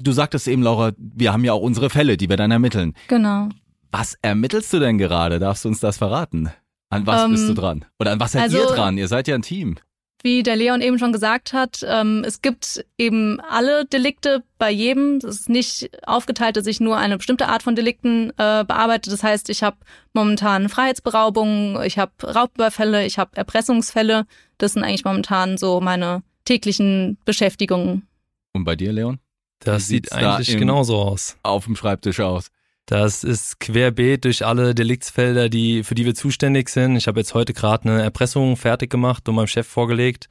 du 0.00 0.12
sagtest 0.12 0.48
eben, 0.48 0.62
Laura, 0.62 0.92
wir 0.96 1.32
haben 1.32 1.44
ja 1.44 1.52
auch 1.52 1.62
unsere 1.62 1.90
Fälle, 1.90 2.16
die 2.16 2.28
wir 2.28 2.36
dann 2.36 2.50
ermitteln. 2.50 2.94
Genau. 3.08 3.48
Was 3.90 4.18
ermittelst 4.22 4.72
du 4.72 4.78
denn 4.78 4.98
gerade? 4.98 5.38
Darfst 5.38 5.64
du 5.64 5.68
uns 5.68 5.80
das 5.80 5.98
verraten? 5.98 6.50
An 6.90 7.06
was 7.06 7.24
ähm, 7.24 7.30
bist 7.32 7.44
du 7.44 7.50
ähm, 7.50 7.54
dran? 7.54 7.84
Oder 7.98 8.12
an 8.12 8.20
was 8.20 8.32
seid 8.32 8.42
also, 8.42 8.58
ihr 8.58 8.66
dran? 8.66 8.98
Ihr 8.98 9.08
seid 9.08 9.28
ja 9.28 9.34
ein 9.34 9.42
Team. 9.42 9.76
Wie 10.22 10.42
der 10.42 10.56
Leon 10.56 10.80
eben 10.80 10.98
schon 10.98 11.12
gesagt 11.12 11.52
hat, 11.52 11.86
ähm, 11.86 12.24
es 12.26 12.42
gibt 12.42 12.84
eben 12.98 13.40
alle 13.40 13.84
Delikte 13.84 14.42
bei 14.58 14.68
jedem. 14.70 15.18
Es 15.18 15.40
ist 15.40 15.48
nicht 15.48 15.90
aufgeteilt, 16.06 16.56
dass 16.56 16.66
ich 16.66 16.80
nur 16.80 16.96
eine 16.96 17.18
bestimmte 17.18 17.46
Art 17.46 17.62
von 17.62 17.76
Delikten 17.76 18.30
äh, 18.30 18.64
bearbeite. 18.64 19.10
Das 19.10 19.22
heißt, 19.22 19.48
ich 19.48 19.62
habe 19.62 19.76
momentan 20.14 20.68
Freiheitsberaubungen, 20.68 21.80
ich 21.84 21.98
habe 21.98 22.12
Raubüberfälle, 22.22 23.06
ich 23.06 23.18
habe 23.18 23.36
Erpressungsfälle. 23.36 24.26
Das 24.58 24.72
sind 24.72 24.82
eigentlich 24.82 25.04
momentan 25.04 25.56
so 25.56 25.80
meine 25.80 26.22
täglichen 26.44 27.16
Beschäftigungen. 27.24 28.08
Und 28.54 28.64
bei 28.64 28.74
dir, 28.74 28.92
Leon? 28.92 29.20
Das 29.60 29.86
sieht 29.86 30.12
eigentlich 30.12 30.52
da 30.52 30.58
genauso 30.58 30.96
aus. 30.96 31.36
Auf 31.42 31.64
dem 31.64 31.76
Schreibtisch 31.76 32.20
aus. 32.20 32.50
Das 32.86 33.22
ist 33.22 33.60
querbeet 33.60 34.24
durch 34.24 34.46
alle 34.46 34.74
Deliktsfelder, 34.74 35.50
die, 35.50 35.84
für 35.84 35.94
die 35.94 36.06
wir 36.06 36.14
zuständig 36.14 36.70
sind. 36.70 36.96
Ich 36.96 37.06
habe 37.06 37.20
jetzt 37.20 37.34
heute 37.34 37.52
gerade 37.52 37.88
eine 37.88 38.02
Erpressung 38.02 38.56
fertig 38.56 38.88
gemacht 38.90 39.28
und 39.28 39.34
meinem 39.34 39.46
Chef 39.46 39.66
vorgelegt. 39.66 40.28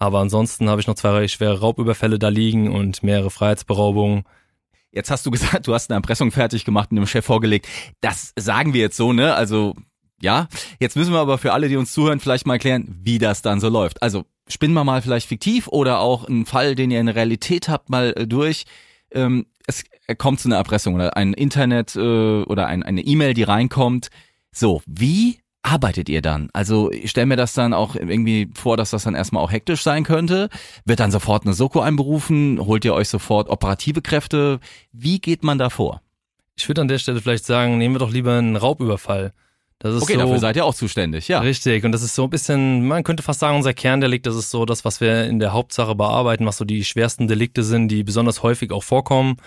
Aber 0.00 0.18
ansonsten 0.18 0.68
habe 0.68 0.80
ich 0.80 0.88
noch 0.88 0.96
zwei 0.96 1.28
schwere 1.28 1.60
Raubüberfälle 1.60 2.18
da 2.18 2.28
liegen 2.28 2.72
und 2.72 3.04
mehrere 3.04 3.30
Freiheitsberaubungen. 3.30 4.24
Jetzt 4.90 5.12
hast 5.12 5.24
du 5.24 5.30
gesagt, 5.30 5.68
du 5.68 5.74
hast 5.74 5.90
eine 5.90 5.98
Erpressung 5.98 6.32
fertig 6.32 6.64
gemacht 6.64 6.90
und 6.90 6.96
dem 6.96 7.06
Chef 7.06 7.24
vorgelegt. 7.24 7.68
Das 8.00 8.32
sagen 8.36 8.74
wir 8.74 8.80
jetzt 8.80 8.96
so, 8.96 9.12
ne? 9.12 9.36
Also, 9.36 9.76
ja. 10.20 10.48
Jetzt 10.80 10.96
müssen 10.96 11.12
wir 11.12 11.20
aber 11.20 11.38
für 11.38 11.52
alle, 11.52 11.68
die 11.68 11.76
uns 11.76 11.92
zuhören, 11.92 12.18
vielleicht 12.18 12.46
mal 12.46 12.54
erklären, 12.54 12.98
wie 13.00 13.18
das 13.18 13.42
dann 13.42 13.60
so 13.60 13.68
läuft. 13.68 14.02
Also, 14.02 14.24
spinnen 14.48 14.74
wir 14.74 14.84
mal 14.84 15.02
vielleicht 15.02 15.28
fiktiv 15.28 15.68
oder 15.68 16.00
auch 16.00 16.24
einen 16.24 16.46
Fall, 16.46 16.74
den 16.74 16.90
ihr 16.90 17.00
in 17.00 17.06
der 17.06 17.16
Realität 17.16 17.68
habt, 17.68 17.90
mal 17.90 18.12
äh, 18.16 18.26
durch. 18.26 18.64
Ähm, 19.10 19.46
es 19.66 19.84
kommt 20.18 20.40
zu 20.40 20.48
einer 20.48 20.56
Erpressung 20.56 20.94
oder 20.94 21.16
ein 21.16 21.32
Internet 21.32 21.96
äh, 21.96 22.42
oder 22.42 22.66
ein, 22.66 22.82
eine 22.82 23.02
E-Mail, 23.02 23.34
die 23.34 23.44
reinkommt. 23.44 24.08
So, 24.50 24.82
wie 24.86 25.38
arbeitet 25.62 26.08
ihr 26.08 26.22
dann? 26.22 26.48
Also 26.52 26.90
ich 26.90 27.10
stelle 27.10 27.26
mir 27.26 27.36
das 27.36 27.54
dann 27.54 27.72
auch 27.72 27.94
irgendwie 27.94 28.50
vor, 28.54 28.76
dass 28.76 28.90
das 28.90 29.04
dann 29.04 29.14
erstmal 29.14 29.42
auch 29.42 29.52
hektisch 29.52 29.82
sein 29.82 30.04
könnte. 30.04 30.48
Wird 30.84 31.00
dann 31.00 31.12
sofort 31.12 31.44
eine 31.44 31.54
Soko 31.54 31.80
einberufen? 31.80 32.58
Holt 32.60 32.84
ihr 32.84 32.94
euch 32.94 33.08
sofort 33.08 33.48
operative 33.48 34.02
Kräfte? 34.02 34.58
Wie 34.92 35.20
geht 35.20 35.44
man 35.44 35.58
da 35.58 35.70
vor? 35.70 36.02
Ich 36.56 36.68
würde 36.68 36.80
an 36.80 36.88
der 36.88 36.98
Stelle 36.98 37.20
vielleicht 37.20 37.46
sagen, 37.46 37.78
nehmen 37.78 37.94
wir 37.94 38.00
doch 38.00 38.10
lieber 38.10 38.36
einen 38.36 38.56
Raubüberfall. 38.56 39.32
Das 39.82 39.96
ist 39.96 40.02
okay, 40.02 40.12
so, 40.12 40.20
dafür 40.20 40.38
seid 40.38 40.54
ihr 40.54 40.64
auch 40.64 40.76
zuständig, 40.76 41.26
ja. 41.26 41.40
Richtig, 41.40 41.84
und 41.84 41.90
das 41.90 42.04
ist 42.04 42.14
so 42.14 42.22
ein 42.22 42.30
bisschen, 42.30 42.86
man 42.86 43.02
könnte 43.02 43.24
fast 43.24 43.40
sagen, 43.40 43.56
unser 43.56 43.74
Kerndelikt, 43.74 44.26
das 44.26 44.36
ist 44.36 44.50
so 44.50 44.64
das, 44.64 44.84
was 44.84 45.00
wir 45.00 45.24
in 45.24 45.40
der 45.40 45.52
Hauptsache 45.52 45.96
bearbeiten, 45.96 46.46
was 46.46 46.56
so 46.56 46.64
die 46.64 46.84
schwersten 46.84 47.26
Delikte 47.26 47.64
sind, 47.64 47.88
die 47.88 48.04
besonders 48.04 48.44
häufig 48.44 48.70
auch 48.70 48.84
vorkommen. 48.84 49.38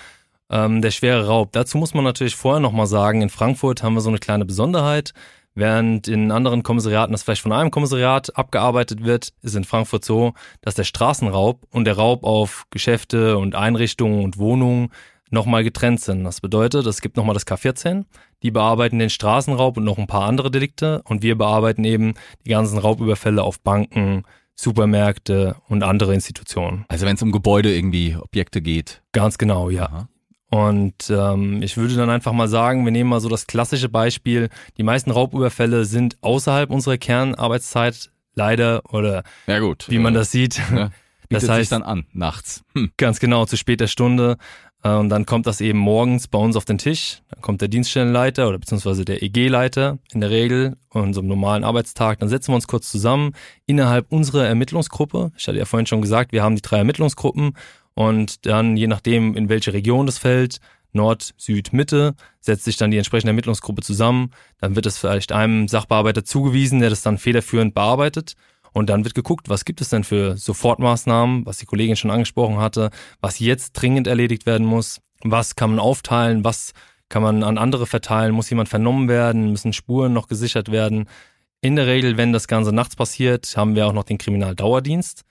Ähm, 0.50 0.82
der 0.82 0.92
schwere 0.92 1.26
Raub. 1.26 1.54
Dazu 1.54 1.78
muss 1.78 1.94
man 1.94 2.04
natürlich 2.04 2.36
vorher 2.36 2.60
nochmal 2.60 2.86
sagen, 2.86 3.22
in 3.22 3.30
Frankfurt 3.30 3.82
haben 3.82 3.94
wir 3.94 4.02
so 4.02 4.10
eine 4.10 4.20
kleine 4.20 4.44
Besonderheit. 4.44 5.14
Während 5.54 6.10
in 6.10 6.34
anderen 6.34 6.64
Kommissariaten 6.64 7.14
das 7.14 7.24
vielleicht 7.24 7.42
von 7.42 7.54
einem 7.54 7.72
Kommissariat 7.72 8.36
abgearbeitet 8.36 9.06
wird, 9.06 9.30
ist 9.42 9.56
in 9.56 9.64
Frankfurt 9.64 10.04
so, 10.04 10.34
dass 10.60 10.76
der 10.76 10.84
Straßenraub 10.84 11.66
und 11.72 11.86
der 11.86 11.96
Raub 11.96 12.26
auf 12.26 12.66
Geschäfte 12.72 13.38
und 13.38 13.56
Einrichtungen 13.56 14.26
und 14.26 14.38
Wohnungen 14.38 14.90
nochmal 15.32 15.64
getrennt 15.64 16.02
sind. 16.02 16.26
Das 16.26 16.42
bedeutet, 16.42 16.86
es 16.86 17.00
gibt 17.00 17.16
nochmal 17.16 17.34
das 17.36 17.48
K14, 17.48 18.04
die 18.46 18.52
bearbeiten 18.52 19.00
den 19.00 19.10
Straßenraub 19.10 19.76
und 19.78 19.86
noch 19.86 19.98
ein 19.98 20.06
paar 20.06 20.28
andere 20.28 20.52
Delikte 20.52 21.02
und 21.06 21.24
wir 21.24 21.36
bearbeiten 21.36 21.84
eben 21.84 22.14
die 22.46 22.52
ganzen 22.52 22.78
Raubüberfälle 22.78 23.42
auf 23.42 23.60
Banken, 23.60 24.22
Supermärkte 24.54 25.56
und 25.68 25.82
andere 25.82 26.14
Institutionen. 26.14 26.86
Also 26.88 27.08
wenn 27.08 27.16
es 27.16 27.24
um 27.24 27.32
Gebäude 27.32 27.76
irgendwie, 27.76 28.16
Objekte 28.16 28.62
geht. 28.62 29.02
Ganz 29.14 29.40
genau, 29.40 29.72
ja. 29.72 29.86
Aha. 29.88 30.10
Und 30.52 31.10
ähm, 31.10 31.64
ich 31.64 31.76
würde 31.76 31.96
dann 31.96 32.12
einfach 32.12 32.34
mal 32.34 32.48
sagen, 32.48 32.86
wir 32.86 32.92
nehmen 32.92 33.10
mal 33.10 33.20
so 33.20 33.30
das 33.30 33.48
klassische 33.48 33.90
Beispiel. 33.90 34.50
Die 34.78 34.84
meisten 34.84 35.10
Raubüberfälle 35.10 35.86
sind 35.86 36.18
außerhalb 36.22 36.70
unserer 36.70 37.00
Kernarbeitszeit, 37.00 38.12
leider, 38.36 38.84
oder 38.94 39.24
Ja 39.48 39.58
gut. 39.58 39.88
wie 39.90 39.98
man 39.98 40.14
das 40.14 40.30
sieht. 40.30 40.62
Ne? 40.72 40.92
Das 41.30 41.42
Bietet 41.42 41.42
sich 41.42 41.50
heißt, 41.62 41.72
dann 41.72 41.82
an, 41.82 42.06
nachts. 42.14 42.64
Hm. 42.76 42.92
ganz 42.98 43.20
genau, 43.20 43.46
zu 43.48 43.58
später 43.58 43.88
Stunde. 43.88 44.38
Äh, 44.86 44.96
Und 44.96 45.10
dann 45.10 45.26
kommt 45.26 45.48
das 45.48 45.60
eben 45.62 45.80
morgens 45.80 46.28
bei 46.28 46.38
uns 46.38 46.56
auf 46.56 46.64
den 46.64 46.78
Tisch. 46.78 47.22
Dann 47.32 47.42
kommt 47.42 47.62
der 47.62 47.68
Dienststellenleiter 47.68 48.48
oder 48.48 48.60
beziehungsweise 48.60 49.04
der 49.04 49.24
EG-Leiter 49.24 49.98
in 50.14 50.22
der 50.22 50.30
Regel 50.30 50.78
an 50.92 51.14
so 51.14 51.22
normalen 51.22 51.64
Arbeitstag. 51.64 52.20
Dann 52.20 52.30
setzen 52.30 52.52
wir 52.52 52.56
uns 52.56 52.68
kurz 52.68 52.90
zusammen 52.92 53.32
innerhalb 53.66 54.12
unserer 54.12 54.46
Ermittlungsgruppe. 54.46 55.32
Ich 55.38 55.48
hatte 55.48 55.58
ja 55.58 55.66
vorhin 55.66 55.88
schon 55.88 56.02
gesagt, 56.02 56.32
wir 56.32 56.44
haben 56.44 56.56
die 56.56 56.62
drei 56.62 56.78
Ermittlungsgruppen 56.78 57.58
und 57.96 58.46
dann, 58.46 58.78
je 58.78 58.88
nachdem, 58.88 59.36
in 59.36 59.50
welche 59.50 59.74
Region 59.74 60.06
das 60.06 60.18
fällt, 60.20 60.60
Nord, 60.92 61.34
Süd, 61.38 61.74
Mitte, 61.74 62.16
setzt 62.40 62.64
sich 62.64 62.78
dann 62.78 62.92
die 62.92 62.98
entsprechende 62.98 63.32
Ermittlungsgruppe 63.32 63.82
zusammen. 63.82 64.32
Dann 64.62 64.76
wird 64.76 64.86
es 64.86 64.98
vielleicht 64.98 65.34
einem 65.34 65.68
Sachbearbeiter 65.68 66.24
zugewiesen, 66.24 66.80
der 66.80 66.90
das 66.90 67.02
dann 67.02 67.18
federführend 67.18 67.74
bearbeitet. 67.74 68.36
Und 68.76 68.90
dann 68.90 69.06
wird 69.06 69.16
geguckt, 69.16 69.48
was 69.48 69.64
gibt 69.64 69.80
es 69.80 69.88
denn 69.88 70.04
für 70.04 70.36
Sofortmaßnahmen, 70.36 71.46
was 71.46 71.60
die 71.60 71.66
Kollegin 71.66 71.96
schon 71.96 72.12
angesprochen 72.12 72.58
hatte, 72.58 72.90
was 73.22 73.40
jetzt 73.40 73.72
dringend 73.72 74.06
erledigt 74.06 74.46
werden 74.46 74.68
muss, 74.68 75.00
was 75.24 75.56
kann 75.56 75.70
man 75.70 75.80
aufteilen, 75.80 76.44
was 76.44 76.74
kann 77.08 77.24
man 77.24 77.42
an 77.44 77.58
andere 77.58 77.86
verteilen, 77.88 78.34
muss 78.34 78.50
jemand 78.50 78.68
vernommen 78.68 79.08
werden, 79.08 79.52
müssen 79.52 79.72
Spuren 79.72 80.12
noch 80.12 80.28
gesichert 80.28 80.74
werden. 80.74 81.08
In 81.62 81.78
der 81.78 81.88
Regel, 81.88 82.18
wenn 82.18 82.34
das 82.34 82.50
Ganze 82.50 82.74
nachts 82.74 82.98
passiert, 82.98 83.56
haben 83.56 83.76
wir 83.76 83.88
auch 83.88 83.94
noch 83.94 84.04
den 84.04 84.18
Kriminaldauerdienst, 84.18 85.22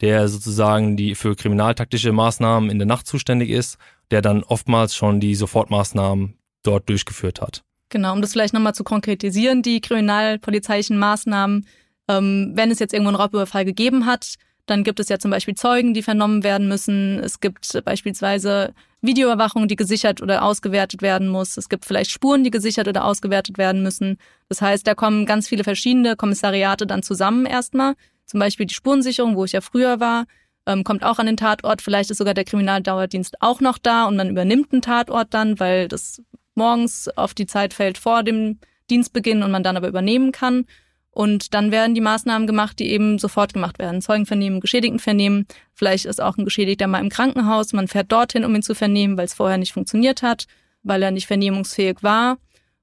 der 0.00 0.26
sozusagen 0.28 0.96
die 0.96 1.14
für 1.14 1.36
kriminaltaktische 1.36 2.10
Maßnahmen 2.10 2.70
in 2.70 2.78
der 2.78 2.86
Nacht 2.86 3.06
zuständig 3.06 3.50
ist, 3.50 3.76
der 4.12 4.22
dann 4.22 4.42
oftmals 4.42 4.96
schon 4.96 5.20
die 5.20 5.34
Sofortmaßnahmen 5.34 6.38
dort 6.62 6.88
durchgeführt 6.88 7.42
hat. 7.42 7.64
Genau, 7.90 8.14
um 8.14 8.22
das 8.22 8.32
vielleicht 8.32 8.54
nochmal 8.54 8.74
zu 8.74 8.82
konkretisieren, 8.82 9.60
die 9.60 9.82
kriminalpolizeilichen 9.82 10.96
Maßnahmen, 10.96 11.66
ähm, 12.08 12.52
wenn 12.54 12.70
es 12.70 12.78
jetzt 12.78 12.92
irgendwo 12.92 13.10
einen 13.10 13.20
Raubüberfall 13.20 13.64
gegeben 13.64 14.06
hat, 14.06 14.34
dann 14.66 14.82
gibt 14.82 15.00
es 15.00 15.08
ja 15.08 15.18
zum 15.18 15.30
Beispiel 15.30 15.54
Zeugen, 15.54 15.92
die 15.92 16.02
vernommen 16.02 16.42
werden 16.42 16.68
müssen. 16.68 17.18
Es 17.18 17.40
gibt 17.40 17.84
beispielsweise 17.84 18.72
Videoüberwachung, 19.02 19.68
die 19.68 19.76
gesichert 19.76 20.22
oder 20.22 20.42
ausgewertet 20.42 21.02
werden 21.02 21.28
muss. 21.28 21.58
Es 21.58 21.68
gibt 21.68 21.84
vielleicht 21.84 22.10
Spuren, 22.10 22.44
die 22.44 22.50
gesichert 22.50 22.88
oder 22.88 23.04
ausgewertet 23.04 23.58
werden 23.58 23.82
müssen. 23.82 24.16
Das 24.48 24.62
heißt, 24.62 24.86
da 24.86 24.94
kommen 24.94 25.26
ganz 25.26 25.48
viele 25.48 25.64
verschiedene 25.64 26.16
Kommissariate 26.16 26.86
dann 26.86 27.02
zusammen 27.02 27.44
erstmal. 27.44 27.94
Zum 28.24 28.40
Beispiel 28.40 28.64
die 28.64 28.74
Spurensicherung, 28.74 29.36
wo 29.36 29.44
ich 29.44 29.52
ja 29.52 29.60
früher 29.60 30.00
war, 30.00 30.24
ähm, 30.66 30.82
kommt 30.82 31.04
auch 31.04 31.18
an 31.18 31.26
den 31.26 31.36
Tatort. 31.36 31.82
Vielleicht 31.82 32.10
ist 32.10 32.18
sogar 32.18 32.32
der 32.32 32.44
Kriminaldauerdienst 32.44 33.42
auch 33.42 33.60
noch 33.60 33.76
da 33.76 34.06
und 34.06 34.16
man 34.16 34.30
übernimmt 34.30 34.72
einen 34.72 34.80
Tatort 34.80 35.34
dann, 35.34 35.60
weil 35.60 35.88
das 35.88 36.22
morgens 36.54 37.08
auf 37.16 37.34
die 37.34 37.46
Zeit 37.46 37.74
fällt 37.74 37.98
vor 37.98 38.22
dem 38.22 38.58
Dienstbeginn 38.88 39.42
und 39.42 39.50
man 39.50 39.62
dann 39.62 39.76
aber 39.76 39.88
übernehmen 39.88 40.32
kann. 40.32 40.64
Und 41.14 41.54
dann 41.54 41.70
werden 41.70 41.94
die 41.94 42.00
Maßnahmen 42.00 42.48
gemacht, 42.48 42.78
die 42.80 42.90
eben 42.90 43.20
sofort 43.20 43.54
gemacht 43.54 43.78
werden. 43.78 44.02
Zeugen 44.02 44.26
vernehmen, 44.26 44.60
Geschädigten 44.60 44.98
vernehmen. 44.98 45.46
Vielleicht 45.72 46.06
ist 46.06 46.20
auch 46.20 46.36
ein 46.36 46.44
Geschädigter 46.44 46.88
mal 46.88 46.98
im 46.98 47.08
Krankenhaus. 47.08 47.72
Man 47.72 47.86
fährt 47.86 48.10
dorthin, 48.10 48.44
um 48.44 48.54
ihn 48.54 48.62
zu 48.62 48.74
vernehmen, 48.74 49.16
weil 49.16 49.26
es 49.26 49.34
vorher 49.34 49.56
nicht 49.56 49.72
funktioniert 49.72 50.22
hat, 50.22 50.46
weil 50.82 51.02
er 51.02 51.12
nicht 51.12 51.28
vernehmungsfähig 51.28 52.02
war. 52.02 52.38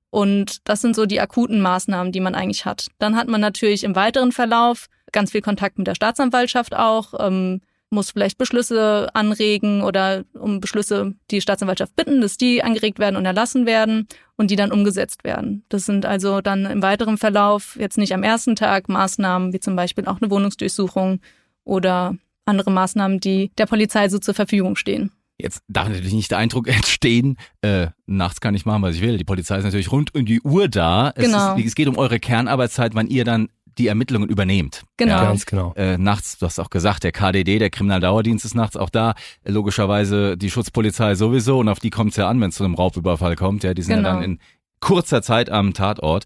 Und 0.10 0.68
das 0.70 0.82
sind 0.82 0.96
so 0.96 1.06
die 1.06 1.20
akuten 1.20 1.62
Maßnahmen, 1.62 2.14
die 2.14 2.22
man 2.22 2.34
eigentlich 2.34 2.66
hat. 2.66 2.88
Dann 3.00 3.18
hat 3.18 3.28
man 3.28 3.42
natürlich 3.42 3.84
im 3.84 3.96
weiteren 3.96 4.32
Verlauf 4.32 4.88
ganz 5.12 5.32
viel 5.32 5.42
Kontakt 5.42 5.78
mit 5.78 5.88
der 5.88 5.96
Staatsanwaltschaft 5.96 6.74
auch, 6.74 7.14
ähm, 7.20 7.62
muss 7.92 8.12
vielleicht 8.12 8.38
Beschlüsse 8.38 9.10
anregen 9.14 9.82
oder 9.84 10.24
um 10.34 10.62
Beschlüsse 10.62 11.14
die 11.30 11.42
Staatsanwaltschaft 11.42 11.96
bitten, 11.96 12.22
dass 12.22 12.38
die 12.38 12.64
angeregt 12.64 13.00
werden 13.00 13.18
und 13.18 13.26
erlassen 13.26 13.66
werden 13.66 14.08
und 14.38 14.50
die 14.50 14.56
dann 14.56 14.72
umgesetzt 14.72 15.24
werden. 15.24 15.64
Das 15.70 15.86
sind 15.86 16.06
also 16.06 16.42
dann 16.42 16.66
im 16.66 16.82
weiteren 16.82 17.18
Verlauf 17.18 17.76
jetzt 17.80 17.98
nicht 17.98 18.14
am 18.14 18.24
ersten 18.24 18.56
Tag 18.56 18.88
Maßnahmen 18.90 19.54
wie 19.54 19.60
zum 19.60 19.76
Beispiel 19.76 20.06
auch 20.06 20.22
eine 20.22 20.32
Wohnungsdurchsuchung 20.32 21.20
oder 21.64 22.16
andere 22.46 22.72
Maßnahmen, 22.72 23.20
die 23.20 23.52
der 23.58 23.66
Polizei 23.66 24.10
so 24.10 24.18
zur 24.20 24.34
Verfügung 24.34 24.76
stehen. 24.76 25.12
Jetzt 25.38 25.64
darf 25.68 25.90
natürlich 25.90 26.14
nicht 26.14 26.32
der 26.32 26.38
Eindruck 26.38 26.68
entstehen, 26.74 27.38
äh, 27.62 27.88
nachts 28.06 28.42
kann 28.42 28.56
ich 28.56 28.66
machen, 28.66 28.84
was 28.84 28.96
ich 28.96 29.02
will. 29.02 29.18
Die 29.18 29.24
Polizei 29.24 29.58
ist 29.58 29.64
natürlich 29.64 29.92
rund 29.92 30.16
um 30.16 30.26
die 30.26 30.40
Uhr 30.42 30.68
da. 30.68 31.12
Es, 31.16 31.26
Genau. 31.26 31.56
ist, 31.56 31.66
es 31.66 31.76
geht 31.76 31.88
um 31.88 31.98
eure 31.98 32.20
Kernarbeitszeit, 32.20 32.96
wann 32.96 33.08
ihr 33.08 33.26
dann 33.26 33.50
die 33.78 33.88
Ermittlungen 33.88 34.30
übernehmt. 34.30 34.84
Genau. 34.98 35.14
Ja, 35.14 35.24
Ganz 35.26 35.46
genau. 35.46 35.74
äh, 35.76 35.98
nachts, 35.98 36.38
du 36.38 36.46
hast 36.46 36.60
auch 36.60 36.70
gesagt, 36.70 37.04
der 37.04 37.12
KDD, 37.12 37.60
der 37.60 37.70
Kriminaldauerdienst 37.70 38.46
ist 38.46 38.56
nachts 38.56 38.76
auch 38.78 38.90
da. 38.90 39.14
Äh, 39.44 39.52
Logischerweise 39.52 40.38
die 40.38 40.50
Schutzpolizei 40.52 41.16
sowieso 41.16 41.60
und 41.60 41.70
auf 41.70 41.80
die 41.80 41.90
kommt 41.90 42.12
es 42.12 42.18
ja 42.18 42.28
an, 42.30 42.40
wenn 42.42 42.50
es 42.50 42.56
zu 42.56 42.64
einem 42.64 42.76
Raubüberfall 42.76 43.36
kommt. 43.36 43.64
Ja, 43.64 43.74
die 43.74 43.82
sind 43.82 43.92
ja 43.92 43.98
Genau. 44.02 44.14
dann 44.16 44.24
in 44.24 44.40
kurzer 44.80 45.22
Zeit 45.22 45.50
am 45.50 45.74
Tatort. 45.74 46.26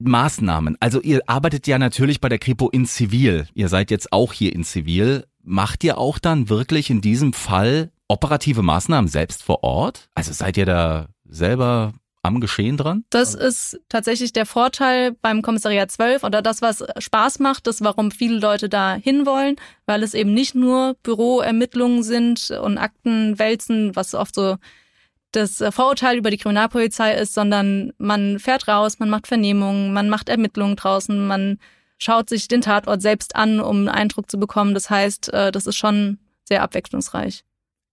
Maßnahmen. 0.00 0.76
Also 0.80 1.00
ihr 1.00 1.20
arbeitet 1.26 1.66
ja 1.66 1.78
natürlich 1.78 2.20
bei 2.20 2.28
der 2.28 2.38
Kripo 2.38 2.68
in 2.68 2.84
Zivil. 2.86 3.46
Ihr 3.54 3.68
seid 3.68 3.90
jetzt 3.90 4.12
auch 4.12 4.32
hier 4.32 4.52
in 4.52 4.64
Zivil. 4.64 5.24
Macht 5.42 5.84
ihr 5.84 5.98
auch 5.98 6.18
dann 6.18 6.48
wirklich 6.48 6.90
in 6.90 7.00
diesem 7.00 7.32
Fall 7.32 7.90
operative 8.08 8.62
Maßnahmen 8.62 9.08
selbst 9.08 9.42
vor 9.42 9.62
Ort? 9.62 10.08
Also 10.14 10.32
seid 10.32 10.56
ihr 10.56 10.66
da 10.66 11.06
selber 11.24 11.92
am 12.24 12.40
Geschehen 12.40 12.76
dran? 12.76 13.04
Das 13.10 13.34
ist 13.34 13.78
tatsächlich 13.88 14.32
der 14.32 14.46
Vorteil 14.46 15.12
beim 15.20 15.42
Kommissariat 15.42 15.90
12 15.90 16.24
oder 16.24 16.42
das, 16.42 16.62
was 16.62 16.84
Spaß 16.98 17.38
macht, 17.38 17.66
das, 17.66 17.82
warum 17.82 18.10
viele 18.10 18.38
Leute 18.38 18.68
da 18.68 18.94
hinwollen, 18.94 19.56
weil 19.86 20.02
es 20.02 20.14
eben 20.14 20.32
nicht 20.32 20.54
nur 20.54 20.96
Büroermittlungen 21.02 22.02
sind 22.02 22.50
und 22.50 22.78
Aktenwälzen, 22.78 23.94
was 23.94 24.14
oft 24.14 24.34
so 24.34 24.56
das 25.32 25.62
Vorurteil 25.70 26.16
über 26.16 26.30
die 26.30 26.38
Kriminalpolizei 26.38 27.14
ist, 27.14 27.34
sondern 27.34 27.92
man 27.98 28.38
fährt 28.38 28.68
raus, 28.68 28.98
man 28.98 29.10
macht 29.10 29.26
Vernehmungen, 29.26 29.92
man 29.92 30.08
macht 30.08 30.28
Ermittlungen 30.28 30.76
draußen, 30.76 31.26
man 31.26 31.58
schaut 31.98 32.28
sich 32.28 32.48
den 32.48 32.60
Tatort 32.60 33.02
selbst 33.02 33.36
an, 33.36 33.60
um 33.60 33.76
einen 33.78 33.88
Eindruck 33.88 34.30
zu 34.30 34.38
bekommen. 34.38 34.74
Das 34.74 34.90
heißt, 34.90 35.32
äh, 35.32 35.52
das 35.52 35.66
ist 35.66 35.76
schon 35.76 36.18
sehr 36.44 36.62
abwechslungsreich. 36.62 37.44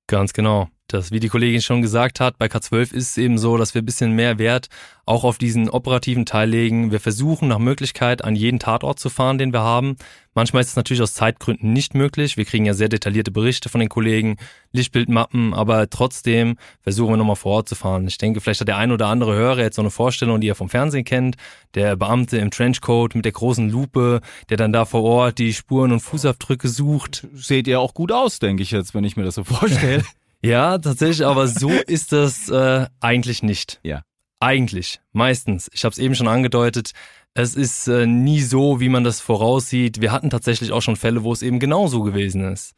Ganz 0.08 0.34
genau. 0.34 0.70
Das, 0.92 1.12
wie 1.12 1.22
die 1.22 1.30
Kollegin 1.30 1.62
schon 1.62 1.82
gesagt 1.82 2.20
hat, 2.20 2.38
bei 2.38 2.48
K12 2.48 2.94
ist 2.94 3.12
es 3.12 3.18
eben 3.18 3.38
so, 3.38 3.56
dass 3.56 3.74
wir 3.74 3.82
ein 3.82 3.86
bisschen 3.86 4.12
mehr 4.12 4.40
Wert 4.40 4.68
auch 5.06 5.24
auf 5.24 5.38
diesen 5.38 5.70
operativen 5.70 6.26
Teil 6.26 6.50
legen. 6.50 6.92
Wir 6.92 7.00
versuchen 7.00 7.48
nach 7.48 7.60
Möglichkeit 7.60 8.26
an 8.26 8.36
jeden 8.36 8.60
Tatort 8.60 9.00
zu 9.00 9.10
fahren, 9.10 9.38
den 9.38 9.54
wir 9.54 9.62
haben. 9.62 9.96
Manchmal 10.34 10.62
ist 10.62 10.70
es 10.70 10.76
natürlich 10.76 11.02
aus 11.02 11.14
Zeitgründen 11.14 11.72
nicht 11.72 11.96
möglich. 11.96 12.36
Wir 12.36 12.44
kriegen 12.44 12.66
ja 12.66 12.74
sehr 12.74 12.90
detaillierte 12.90 13.32
Berichte 13.32 13.70
von 13.70 13.80
den 13.80 13.88
Kollegen, 13.88 14.36
Lichtbildmappen, 14.74 15.54
aber 15.54 15.90
trotzdem 15.90 16.58
versuchen 16.82 17.14
wir 17.14 17.18
nochmal 17.18 17.38
vor 17.38 17.54
Ort 17.54 17.70
zu 17.70 17.76
fahren. 17.76 18.06
Ich 18.08 18.18
denke, 18.18 18.42
vielleicht 18.42 18.60
hat 18.60 18.68
der 18.68 18.78
ein 18.78 18.92
oder 18.92 19.08
andere 19.08 19.34
Hörer 19.34 19.60
jetzt 19.60 19.78
so 19.78 19.82
eine 19.82 19.92
Vorstellung, 19.92 20.42
die 20.42 20.50
er 20.50 20.56
vom 20.56 20.70
Fernsehen 20.70 21.06
kennt. 21.06 21.38
Der 21.74 21.96
Beamte 21.96 22.38
im 22.38 22.52
Trenchcoat 22.52 23.16
mit 23.16 23.24
der 23.24 23.32
großen 23.32 23.70
Lupe, 23.70 24.20
der 24.50 24.58
dann 24.58 24.74
da 24.74 24.84
vor 24.84 25.04
Ort 25.04 25.38
die 25.38 25.54
Spuren 25.54 25.94
und 25.94 26.02
Fußabdrücke 26.02 26.68
sucht. 26.68 27.28
Seht 27.34 27.68
ihr 27.68 27.80
auch 27.80 27.94
gut 27.94 28.12
aus, 28.12 28.40
denke 28.40 28.64
ich 28.64 28.72
jetzt, 28.72 28.94
wenn 28.94 29.06
ich 29.06 29.16
mir 29.16 29.24
das 29.24 29.36
so 29.36 29.46
vorstelle. 29.46 30.04
Ja, 30.42 30.78
tatsächlich, 30.78 31.26
aber 31.26 31.48
so 31.48 31.70
ist 31.88 32.12
das 32.12 32.50
äh, 32.50 32.88
eigentlich 33.00 33.44
nicht. 33.44 33.80
Ja. 33.84 34.04
Eigentlich, 34.40 35.00
meistens. 35.12 35.70
Ich 35.74 35.84
habe 35.84 35.94
es 35.94 36.00
eben 36.00 36.16
schon 36.16 36.28
angedeutet. 36.28 36.92
Es 37.34 37.56
ist 37.56 37.88
äh, 37.88 38.08
nie 38.08 38.42
so, 38.42 38.80
wie 38.80 38.90
man 38.90 39.04
das 39.04 39.22
voraussieht. 39.22 40.02
Wir 40.02 40.12
hatten 40.12 40.30
tatsächlich 40.30 40.72
auch 40.72 40.82
schon 40.82 40.96
Fälle, 40.96 41.24
wo 41.24 41.32
es 41.32 41.44
eben 41.44 41.60
genauso 41.60 42.02
gewesen 42.02 42.52
ist. 42.52 42.74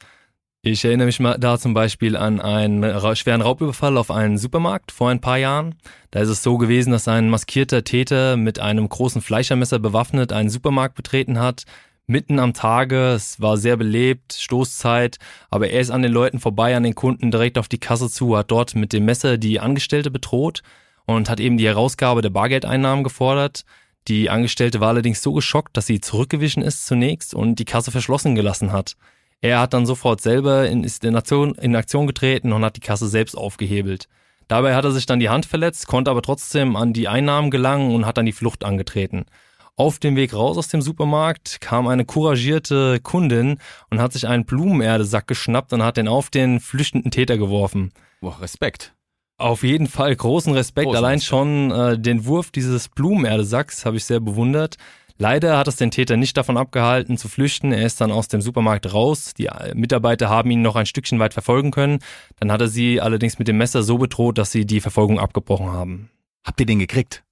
Ich 0.65 0.85
erinnere 0.85 1.07
mich 1.07 1.19
mal 1.19 1.37
da 1.37 1.57
zum 1.59 1.73
Beispiel 1.73 2.15
an 2.15 2.39
einen 2.39 2.83
schweren 3.17 3.41
Raubüberfall 3.41 3.97
auf 3.97 4.09
einen 4.09 4.37
Supermarkt 4.37 4.93
vor 4.93 5.09
ein 5.09 5.19
paar 5.19 5.37
Jahren. 5.37 5.75
Da 6.11 6.21
ist 6.21 6.29
es 6.29 6.41
so 6.41 6.57
gewesen, 6.57 6.91
dass 6.91 7.09
ein 7.09 7.29
maskierter 7.29 7.83
Täter 7.83 8.37
mit 8.37 8.59
einem 8.59 8.87
großen 8.87 9.21
Fleischermesser 9.21 9.79
bewaffnet 9.79 10.31
einen 10.31 10.49
Supermarkt 10.49 10.95
betreten 10.95 11.37
hat. 11.39 11.63
Mitten 12.05 12.37
am 12.39 12.53
Tage, 12.53 13.13
es 13.13 13.39
war 13.39 13.55
sehr 13.55 13.77
belebt, 13.77 14.33
Stoßzeit, 14.33 15.19
aber 15.49 15.69
er 15.69 15.79
ist 15.79 15.89
an 15.89 16.01
den 16.01 16.11
Leuten 16.11 16.39
vorbei, 16.39 16.75
an 16.75 16.83
den 16.83 16.95
Kunden 16.95 17.31
direkt 17.31 17.57
auf 17.57 17.69
die 17.69 17.79
Kasse 17.79 18.09
zu, 18.09 18.35
hat 18.35 18.51
dort 18.51 18.75
mit 18.75 18.91
dem 18.91 19.05
Messer 19.05 19.37
die 19.37 19.61
Angestellte 19.61 20.11
bedroht 20.11 20.63
und 21.05 21.29
hat 21.29 21.39
eben 21.39 21.57
die 21.57 21.65
Herausgabe 21.65 22.21
der 22.21 22.29
Bargeldeinnahmen 22.29 23.05
gefordert. 23.05 23.63
Die 24.09 24.29
Angestellte 24.29 24.81
war 24.81 24.89
allerdings 24.89 25.21
so 25.21 25.31
geschockt, 25.31 25.77
dass 25.77 25.85
sie 25.85 26.01
zurückgewichen 26.01 26.61
ist 26.61 26.85
zunächst 26.85 27.33
und 27.33 27.55
die 27.55 27.65
Kasse 27.65 27.91
verschlossen 27.91 28.35
gelassen 28.35 28.73
hat. 28.73 28.97
Er 29.39 29.61
hat 29.61 29.73
dann 29.73 29.85
sofort 29.85 30.19
selber 30.19 30.67
in, 30.67 30.83
ist 30.83 31.05
in, 31.05 31.15
Aktion, 31.15 31.55
in 31.55 31.75
Aktion 31.75 32.05
getreten 32.05 32.51
und 32.51 32.65
hat 32.65 32.75
die 32.75 32.81
Kasse 32.81 33.07
selbst 33.07 33.37
aufgehebelt. 33.37 34.09
Dabei 34.49 34.75
hat 34.75 34.83
er 34.83 34.91
sich 34.91 35.05
dann 35.05 35.21
die 35.21 35.29
Hand 35.29 35.45
verletzt, 35.45 35.87
konnte 35.87 36.11
aber 36.11 36.21
trotzdem 36.21 36.75
an 36.75 36.91
die 36.91 37.07
Einnahmen 37.07 37.49
gelangen 37.49 37.95
und 37.95 38.05
hat 38.05 38.17
dann 38.17 38.25
die 38.25 38.33
Flucht 38.33 38.65
angetreten. 38.65 39.25
Auf 39.75 39.97
dem 39.97 40.15
Weg 40.15 40.35
raus 40.35 40.57
aus 40.59 40.67
dem 40.67 40.83
Supermarkt 40.83 41.59
kam 41.59 41.87
eine 41.87 42.05
couragierte 42.05 42.99
Kundin 43.01 43.57
und 43.89 43.99
hat 43.99 44.13
sich 44.13 44.27
einen 44.27 44.45
Blumenerdesack 44.45 45.25
geschnappt 45.25 45.73
und 45.73 45.81
hat 45.81 45.97
den 45.97 46.07
auf 46.07 46.29
den 46.29 46.59
flüchtenden 46.59 47.09
Täter 47.09 47.37
geworfen. 47.39 47.91
Boah, 48.21 48.39
Respekt. 48.39 48.93
Auf 49.39 49.63
jeden 49.63 49.87
Fall 49.87 50.15
großen 50.15 50.53
Respekt. 50.53 50.85
Großen 50.85 50.97
Allein 50.97 51.15
Respekt. 51.15 51.29
schon 51.29 51.71
äh, 51.71 51.97
den 51.97 52.25
Wurf 52.25 52.51
dieses 52.51 52.87
Blumenerdesacks 52.87 53.83
habe 53.83 53.97
ich 53.97 54.05
sehr 54.05 54.19
bewundert. 54.19 54.77
Leider 55.17 55.57
hat 55.57 55.67
es 55.67 55.75
den 55.75 55.89
Täter 55.89 56.17
nicht 56.17 56.37
davon 56.37 56.57
abgehalten 56.57 57.17
zu 57.17 57.27
flüchten. 57.27 57.71
Er 57.71 57.85
ist 57.85 57.99
dann 57.99 58.11
aus 58.11 58.27
dem 58.27 58.41
Supermarkt 58.41 58.93
raus. 58.93 59.33
Die 59.35 59.47
äh, 59.47 59.73
Mitarbeiter 59.73 60.29
haben 60.29 60.51
ihn 60.51 60.61
noch 60.61 60.75
ein 60.75 60.85
Stückchen 60.85 61.17
weit 61.17 61.33
verfolgen 61.33 61.71
können. 61.71 61.97
Dann 62.39 62.51
hat 62.51 62.61
er 62.61 62.67
sie 62.67 63.01
allerdings 63.01 63.39
mit 63.39 63.47
dem 63.47 63.57
Messer 63.57 63.81
so 63.81 63.97
bedroht, 63.97 64.37
dass 64.37 64.51
sie 64.51 64.67
die 64.67 64.81
Verfolgung 64.81 65.19
abgebrochen 65.19 65.71
haben. 65.71 66.09
Habt 66.43 66.59
ihr 66.59 66.67
den 66.67 66.79
gekriegt? 66.79 67.23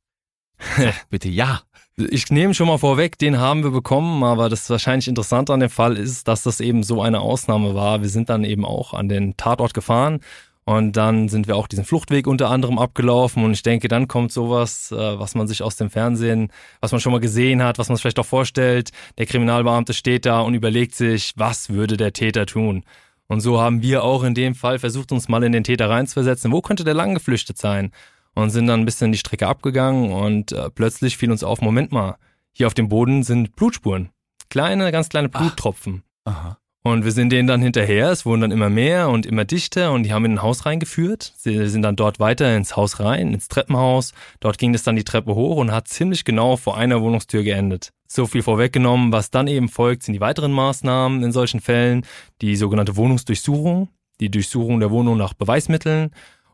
Bitte 1.10 1.30
ja. 1.30 1.62
Ich 1.98 2.30
nehme 2.32 2.54
schon 2.54 2.68
mal 2.68 2.78
vorweg, 2.78 3.18
den 3.18 3.38
haben 3.40 3.64
wir 3.64 3.72
bekommen, 3.72 4.24
aber 4.24 4.50
das 4.50 4.70
wahrscheinlich 4.70 5.08
Interessante 5.08 5.54
an 5.54 5.60
dem 5.60 5.70
Fall 5.70 5.98
ist, 5.98 6.28
dass 6.28 6.44
das 6.44 6.62
eben 6.62 6.84
so 6.84 7.02
eine 7.02 7.20
Ausnahme 7.20 7.76
war. 7.76 8.02
Wir 8.02 8.10
sind 8.10 8.30
dann 8.30 8.44
eben 8.44 8.66
auch 8.66 8.94
an 8.94 9.10
den 9.10 9.36
Tatort 9.36 9.74
gefahren 9.74 10.22
und 10.64 10.96
dann 10.96 11.28
sind 11.28 11.48
wir 11.48 11.56
auch 11.58 11.68
diesen 11.68 11.84
Fluchtweg 11.84 12.28
unter 12.28 12.50
anderem 12.50 12.80
abgelaufen 12.80 13.44
und 13.44 13.52
ich 13.52 13.64
denke, 13.64 13.88
dann 13.88 14.08
kommt 14.08 14.32
sowas, 14.32 14.92
äh, 14.92 15.20
was 15.20 15.36
man 15.36 15.48
sich 15.48 15.64
aus 15.64 15.76
dem 15.76 15.90
Fernsehen, 15.90 16.52
was 16.80 16.92
man 16.92 17.02
schon 17.02 17.12
mal 17.12 17.20
gesehen 17.20 17.62
hat, 17.62 17.78
was 17.78 17.90
man 17.90 17.98
sich 17.98 18.04
vielleicht 18.04 18.20
auch 18.20 18.26
vorstellt. 18.26 18.92
Der 19.18 19.26
Kriminalbeamte 19.26 19.94
steht 19.94 20.26
da 20.26 20.42
und 20.42 20.54
überlegt 20.54 20.96
sich, 20.96 21.34
was 21.36 21.70
würde 21.70 21.98
der 21.98 22.14
Täter 22.14 22.46
tun? 22.46 22.84
Und 23.28 23.42
so 23.42 23.60
haben 23.62 23.82
wir 23.82 24.04
auch 24.04 24.24
in 24.24 24.34
dem 24.34 24.56
Fall 24.56 24.80
versucht, 24.80 25.12
uns 25.12 25.30
mal 25.30 25.44
in 25.44 25.52
den 25.52 25.64
Täter 25.64 25.90
reinzuversetzen. 25.90 26.52
Wo 26.52 26.62
könnte 26.62 26.84
der 26.84 26.94
lang 26.94 27.14
geflüchtet 27.14 27.58
sein? 27.58 27.92
Und 28.34 28.50
sind 28.50 28.68
dann 28.68 28.82
ein 28.82 28.86
bisschen 28.86 29.12
die 29.12 29.18
Strecke 29.18 29.48
abgegangen 29.48 30.12
und 30.12 30.54
äh, 30.54 30.70
plötzlich 30.70 31.18
fiel 31.18 31.32
uns 31.32 31.44
auf, 31.44 31.62
Moment 31.62 31.92
mal, 31.92 32.16
hier 32.54 32.68
auf 32.68 32.74
dem 32.74 32.90
Boden 32.90 33.24
sind 33.24 33.56
Blutspuren. 33.56 34.10
Kleine, 34.50 34.92
ganz 34.92 35.10
kleine 35.10 35.30
Bluttropfen. 35.30 36.04
Aha. 36.26 36.58
Und 36.84 37.06
wir 37.06 37.12
sind 37.12 37.32
denen 37.32 37.48
dann 37.48 37.62
hinterher, 37.62 38.10
es 38.10 38.26
wurden 38.26 38.42
dann 38.42 38.52
immer 38.52 38.70
mehr 38.70 39.10
und 39.10 39.28
immer 39.28 39.46
dichter 39.46 39.92
und 39.92 40.02
die 40.02 40.14
haben 40.14 40.26
in 40.26 40.34
ein 40.34 40.42
Haus 40.42 40.66
reingeführt. 40.66 41.34
Sie 41.38 41.68
sind 41.68 41.84
dann 41.84 41.96
dort 41.96 42.20
weiter 42.20 42.58
ins 42.58 42.76
Haus 42.76 43.00
rein, 43.00 43.34
ins 43.34 43.50
Treppenhaus. 43.50 44.14
Dort 44.40 44.58
ging 44.58 44.74
es 44.74 44.82
dann 44.82 44.96
die 44.96 45.04
Treppe 45.04 45.36
hoch 45.36 45.58
und 45.58 45.72
hat 45.72 45.88
ziemlich 45.88 46.26
genau 46.26 46.58
vor 46.58 46.78
einer 46.78 47.00
Wohnungstür 47.02 47.44
geendet. 47.44 47.92
So 48.08 48.26
viel 48.26 48.42
vorweggenommen, 48.42 49.12
was 49.12 49.30
dann 49.30 49.48
eben 49.48 49.70
folgt, 49.70 50.04
sind 50.04 50.16
die 50.16 50.22
weiteren 50.22 50.52
Maßnahmen 50.52 51.24
in 51.24 51.32
solchen 51.32 51.62
Fällen, 51.62 52.04
die 52.42 52.56
sogenannte 52.56 52.96
Wohnungsdurchsuchung, 52.96 53.90
die 54.20 54.32
Durchsuchung 54.32 54.80
der 54.80 54.90
Wohnung 54.90 55.18
nach 55.18 55.36
Beweismitteln 55.36 56.10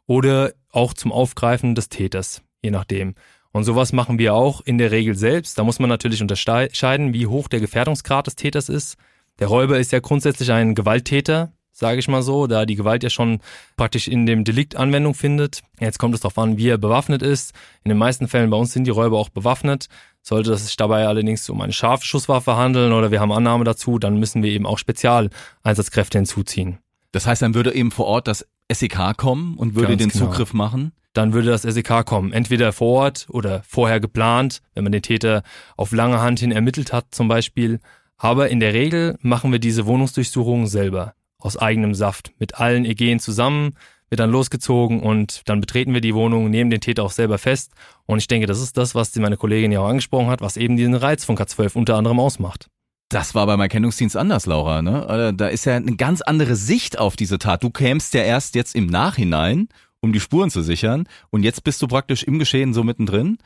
oder 0.08 0.54
auch 0.72 0.94
zum 0.94 1.12
Aufgreifen 1.12 1.76
des 1.76 1.90
Täters, 1.90 2.42
je 2.62 2.72
nachdem. 2.72 3.16
Und 3.52 3.64
sowas 3.64 3.94
machen 3.94 4.20
wir 4.20 4.34
auch 4.34 4.62
in 4.62 4.78
der 4.78 4.92
Regel 4.92 5.16
selbst. 5.16 5.58
Da 5.58 5.64
muss 5.64 5.80
man 5.80 5.90
natürlich 5.90 6.22
unterscheiden, 6.22 7.14
wie 7.14 7.28
hoch 7.28 7.48
der 7.48 7.60
Gefährdungsgrad 7.60 8.28
des 8.28 8.36
Täters 8.36 8.70
ist. 8.70 8.98
Der 9.40 9.48
Räuber 9.48 9.80
ist 9.80 9.92
ja 9.92 10.00
grundsätzlich 10.00 10.52
ein 10.52 10.76
Gewalttäter, 10.76 11.52
sage 11.72 12.00
ich 12.00 12.08
mal 12.08 12.24
so, 12.24 12.48
da 12.48 12.66
die 12.66 12.76
Gewalt 12.76 13.04
ja 13.04 13.10
schon 13.10 13.40
praktisch 13.76 14.08
in 14.08 14.26
dem 14.26 14.44
Delikt 14.44 14.76
Anwendung 14.76 15.14
findet. 15.14 15.62
Jetzt 15.80 16.00
kommt 16.00 16.16
es 16.16 16.22
darauf 16.22 16.38
an, 16.38 16.58
wie 16.58 16.70
er 16.70 16.78
bewaffnet 16.78 17.22
ist. 17.22 17.54
In 17.84 17.90
den 17.90 17.98
meisten 17.98 18.28
Fällen 18.28 18.50
bei 18.50 18.58
uns 18.58 18.74
sind 18.74 18.86
die 18.86 18.92
Räuber 18.92 19.20
auch 19.20 19.30
bewaffnet. 19.30 19.88
Sollte 20.22 20.54
es 20.54 20.66
sich 20.66 20.76
dabei 20.76 21.08
allerdings 21.08 21.50
um 21.50 21.62
eine 21.62 21.74
scharfe 21.74 22.06
Schusswaffe 22.06 22.58
handeln 22.58 22.92
oder 22.94 23.12
wir 23.12 23.20
haben 23.20 23.32
Annahme 23.32 23.64
dazu, 23.64 24.00
dann 24.00 24.18
müssen 24.18 24.44
wir 24.44 24.52
eben 24.52 24.66
auch 24.66 24.78
Spezialeinsatzkräfte 24.78 26.18
hinzuziehen. 26.18 26.80
Das 27.12 27.26
heißt, 27.26 27.42
dann 27.42 27.54
würde 27.56 27.74
eben 27.74 27.92
vor 27.92 28.08
Ort 28.08 28.28
das 28.28 28.46
SEK 28.72 29.16
kommen 29.18 29.56
und 29.56 29.76
würde 29.76 29.90
Ganz 29.90 30.02
den 30.02 30.10
genau. 30.10 30.26
Zugriff 30.26 30.54
machen. 30.54 30.92
dann 31.14 31.34
würde 31.34 31.50
das 31.50 31.62
SEK 31.64 32.06
kommen. 32.06 32.32
Entweder 32.34 32.74
vor 32.74 33.02
Ort 33.04 33.28
oder 33.30 33.64
vorher 33.68 34.00
geplant, 34.00 34.62
wenn 34.76 34.84
man 34.84 34.92
den 34.92 35.02
Täter 35.02 35.42
auf 35.76 35.92
lange 35.92 36.20
Hand 36.22 36.40
hin 36.40 36.52
ermittelt 36.52 36.94
hat 36.94 37.08
zum 37.12 37.28
Beispiel. 37.28 37.80
Aber 38.18 38.50
in 38.50 38.60
der 38.60 38.74
Regel 38.74 39.18
machen 39.22 39.52
wir 39.52 39.60
diese 39.60 39.86
Wohnungsdurchsuchung 39.86 40.68
selber, 40.68 41.14
aus 41.40 41.56
eigenem 41.58 41.94
Saft, 41.94 42.32
mit 42.40 42.60
allen 42.60 42.84
Egen 42.86 43.20
zusammen, 43.20 43.74
wird 44.10 44.20
dann 44.20 44.32
losgezogen 44.32 45.02
und 45.02 45.42
dann 45.46 45.60
betreten 45.60 45.94
wir 45.94 46.02
die 46.02 46.16
Wohnung, 46.16 46.50
nehmen 46.50 46.70
den 46.70 46.82
Täter 46.82 47.04
auch 47.04 47.12
selber 47.12 47.38
fest. 47.38 47.74
Und 48.06 48.20
ich 48.20 48.28
denke, 48.28 48.48
das 48.48 48.62
ist 48.62 48.78
das, 48.78 48.96
was 48.96 49.12
die 49.12 49.20
meine 49.20 49.38
Kollegin 49.38 49.72
ja 49.72 49.82
auch 49.82 49.88
angesprochen 49.90 50.28
hat, 50.28 50.42
was 50.42 50.58
eben 50.58 50.78
diesen 50.78 50.96
Reiz 50.96 51.26
von 51.26 51.38
K12 51.38 51.76
unter 51.76 51.96
anderem 51.96 52.20
ausmacht. 52.20 52.70
Das 53.10 53.36
war 53.36 53.46
beim 53.46 53.62
Erkennungsdienst 53.62 54.18
anders, 54.18 54.46
Laura. 54.46 54.82
Ne? 54.82 55.30
Äh, 55.30 55.34
Da 55.34 55.48
ist 55.48 55.66
ja 55.66 55.76
eine 55.76 55.96
ganz 55.96 56.22
andere 56.22 56.56
Sicht 56.56 57.00
auf 57.00 57.16
diese 57.16 57.40
Tat. 57.40 57.64
Du 57.64 57.70
kämst 57.70 58.14
ja 58.14 58.22
erst 58.22 58.56
jetzt 58.56 58.76
im 58.76 58.88
Nachhinein, 58.88 59.70
um 60.02 60.12
die 60.12 60.20
Spuren 60.20 60.50
zu 60.50 60.62
sichern. 60.62 61.08
Und 61.30 61.44
jetzt 61.44 61.64
bist 61.64 61.82
du 61.82 61.88
praktisch 61.88 62.24
im 62.24 62.38
Geschehen 62.40 62.74
so 62.74 62.84
mittendrin. 62.84 63.38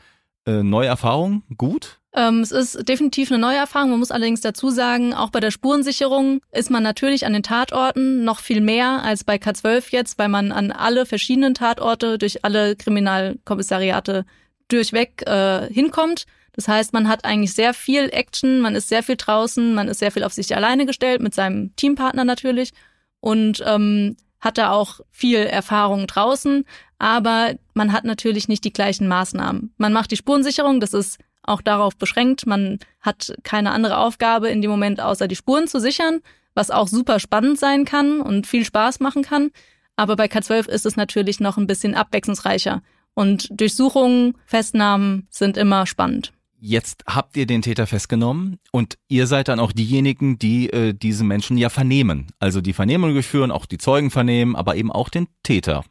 Äh, 0.46 0.64
neue 0.64 0.88
Erfahrung, 0.88 1.44
gut. 1.56 2.00
Ähm, 2.14 2.40
es 2.40 2.50
ist 2.50 2.88
definitiv 2.88 3.30
eine 3.30 3.40
neue 3.40 3.56
Erfahrung. 3.56 3.90
Man 3.90 4.00
muss 4.00 4.10
allerdings 4.10 4.40
dazu 4.40 4.70
sagen, 4.70 5.14
auch 5.14 5.30
bei 5.30 5.38
der 5.38 5.52
Spurensicherung 5.52 6.40
ist 6.50 6.70
man 6.70 6.82
natürlich 6.82 7.24
an 7.24 7.32
den 7.32 7.44
Tatorten 7.44 8.24
noch 8.24 8.40
viel 8.40 8.60
mehr 8.60 9.02
als 9.02 9.22
bei 9.22 9.36
K12 9.36 9.84
jetzt, 9.90 10.18
weil 10.18 10.28
man 10.28 10.50
an 10.50 10.72
alle 10.72 11.06
verschiedenen 11.06 11.54
Tatorte 11.54 12.18
durch 12.18 12.44
alle 12.44 12.74
Kriminalkommissariate 12.74 14.26
durchweg 14.68 15.22
äh, 15.26 15.72
hinkommt. 15.72 16.26
Das 16.54 16.68
heißt, 16.68 16.92
man 16.92 17.08
hat 17.08 17.24
eigentlich 17.24 17.54
sehr 17.54 17.74
viel 17.74 18.10
Action, 18.12 18.60
man 18.60 18.74
ist 18.74 18.88
sehr 18.88 19.02
viel 19.02 19.16
draußen, 19.16 19.74
man 19.74 19.88
ist 19.88 20.00
sehr 20.00 20.12
viel 20.12 20.24
auf 20.24 20.32
sich 20.32 20.54
alleine 20.54 20.86
gestellt, 20.86 21.22
mit 21.22 21.34
seinem 21.34 21.74
Teampartner 21.76 22.24
natürlich 22.24 22.72
und 23.20 23.62
ähm, 23.66 24.16
hat 24.40 24.58
da 24.58 24.72
auch 24.72 25.00
viel 25.10 25.38
Erfahrung 25.38 26.06
draußen, 26.06 26.64
aber 26.98 27.54
man 27.74 27.92
hat 27.92 28.04
natürlich 28.04 28.48
nicht 28.48 28.64
die 28.64 28.72
gleichen 28.72 29.08
Maßnahmen. 29.08 29.72
Man 29.78 29.92
macht 29.92 30.10
die 30.10 30.16
Spurensicherung, 30.16 30.80
das 30.80 30.92
ist 30.92 31.18
auch 31.42 31.62
darauf 31.62 31.96
beschränkt. 31.96 32.46
Man 32.46 32.78
hat 33.00 33.34
keine 33.42 33.72
andere 33.72 33.98
Aufgabe 33.98 34.48
in 34.48 34.62
dem 34.62 34.70
Moment, 34.70 35.00
außer 35.00 35.28
die 35.28 35.36
Spuren 35.36 35.66
zu 35.66 35.80
sichern, 35.80 36.20
was 36.54 36.70
auch 36.70 36.88
super 36.88 37.18
spannend 37.18 37.58
sein 37.58 37.84
kann 37.84 38.20
und 38.20 38.46
viel 38.46 38.64
Spaß 38.64 39.00
machen 39.00 39.22
kann. 39.22 39.50
Aber 39.96 40.16
bei 40.16 40.26
K12 40.26 40.68
ist 40.68 40.86
es 40.86 40.96
natürlich 40.96 41.40
noch 41.40 41.56
ein 41.56 41.66
bisschen 41.66 41.94
abwechslungsreicher. 41.94 42.82
Und 43.14 43.48
Durchsuchungen, 43.50 44.34
Festnahmen 44.46 45.26
sind 45.30 45.56
immer 45.56 45.86
spannend. 45.86 46.32
Jetzt 46.64 47.02
habt 47.08 47.36
ihr 47.36 47.46
den 47.46 47.60
Täter 47.60 47.88
festgenommen 47.88 48.60
und 48.70 48.96
ihr 49.08 49.26
seid 49.26 49.48
dann 49.48 49.58
auch 49.58 49.72
diejenigen, 49.72 50.38
die 50.38 50.70
äh, 50.70 50.94
diese 50.94 51.24
Menschen 51.24 51.58
ja 51.58 51.70
vernehmen. 51.70 52.28
Also 52.38 52.60
die 52.60 52.72
Vernehmung 52.72 53.14
durchführen, 53.14 53.50
auch 53.50 53.66
die 53.66 53.78
Zeugen 53.78 54.12
vernehmen, 54.12 54.54
aber 54.54 54.76
eben 54.76 54.92
auch 54.92 55.08
den 55.08 55.26
Täter. 55.42 55.84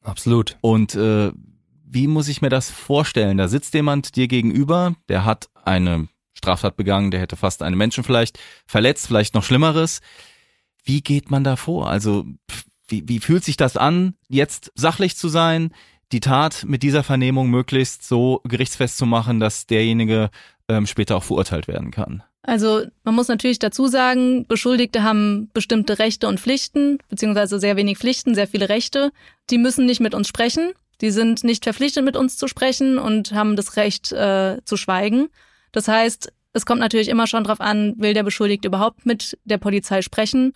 Absolut. 0.00 0.56
Und 0.62 0.94
äh, 0.94 1.30
wie 1.84 2.06
muss 2.06 2.28
ich 2.28 2.40
mir 2.40 2.48
das 2.48 2.70
vorstellen? 2.70 3.36
Da 3.36 3.48
sitzt 3.48 3.74
jemand 3.74 4.16
dir 4.16 4.26
gegenüber, 4.26 4.96
der 5.10 5.26
hat 5.26 5.50
eine 5.62 6.08
Straftat 6.32 6.78
begangen, 6.78 7.10
der 7.10 7.20
hätte 7.20 7.36
fast 7.36 7.62
einen 7.62 7.76
Menschen 7.76 8.02
vielleicht 8.02 8.38
verletzt, 8.66 9.06
vielleicht 9.06 9.34
noch 9.34 9.44
Schlimmeres. 9.44 10.00
Wie 10.84 11.02
geht 11.02 11.30
man 11.30 11.44
da 11.44 11.56
vor? 11.56 11.90
Also 11.90 12.24
wie, 12.88 13.06
wie 13.06 13.20
fühlt 13.20 13.44
sich 13.44 13.58
das 13.58 13.76
an, 13.76 14.14
jetzt 14.28 14.72
sachlich 14.74 15.18
zu 15.18 15.28
sein, 15.28 15.74
die 16.12 16.20
Tat 16.20 16.64
mit 16.66 16.82
dieser 16.82 17.02
Vernehmung 17.02 17.50
möglichst 17.50 18.06
so 18.06 18.40
gerichtsfest 18.44 18.96
zu 18.96 19.06
machen, 19.06 19.40
dass 19.40 19.66
derjenige 19.66 20.30
ähm, 20.68 20.86
später 20.86 21.16
auch 21.16 21.24
verurteilt 21.24 21.68
werden 21.68 21.90
kann? 21.90 22.22
Also 22.42 22.82
man 23.04 23.14
muss 23.14 23.28
natürlich 23.28 23.58
dazu 23.58 23.86
sagen, 23.86 24.46
Beschuldigte 24.46 25.02
haben 25.02 25.50
bestimmte 25.54 25.98
Rechte 25.98 26.28
und 26.28 26.40
Pflichten, 26.40 26.98
beziehungsweise 27.08 27.58
sehr 27.58 27.76
wenig 27.76 27.98
Pflichten, 27.98 28.34
sehr 28.34 28.46
viele 28.46 28.68
Rechte. 28.68 29.12
Die 29.48 29.58
müssen 29.58 29.86
nicht 29.86 30.00
mit 30.00 30.14
uns 30.14 30.28
sprechen. 30.28 30.72
Die 31.00 31.10
sind 31.10 31.42
nicht 31.42 31.64
verpflichtet, 31.64 32.04
mit 32.04 32.16
uns 32.16 32.36
zu 32.36 32.46
sprechen 32.46 32.98
und 32.98 33.32
haben 33.32 33.56
das 33.56 33.76
Recht 33.76 34.12
äh, 34.12 34.58
zu 34.64 34.76
schweigen. 34.76 35.28
Das 35.72 35.88
heißt, 35.88 36.32
es 36.52 36.66
kommt 36.66 36.80
natürlich 36.80 37.08
immer 37.08 37.26
schon 37.26 37.44
darauf 37.44 37.60
an, 37.60 37.94
will 37.96 38.14
der 38.14 38.22
Beschuldigte 38.22 38.68
überhaupt 38.68 39.06
mit 39.06 39.38
der 39.44 39.58
Polizei 39.58 40.02
sprechen. 40.02 40.52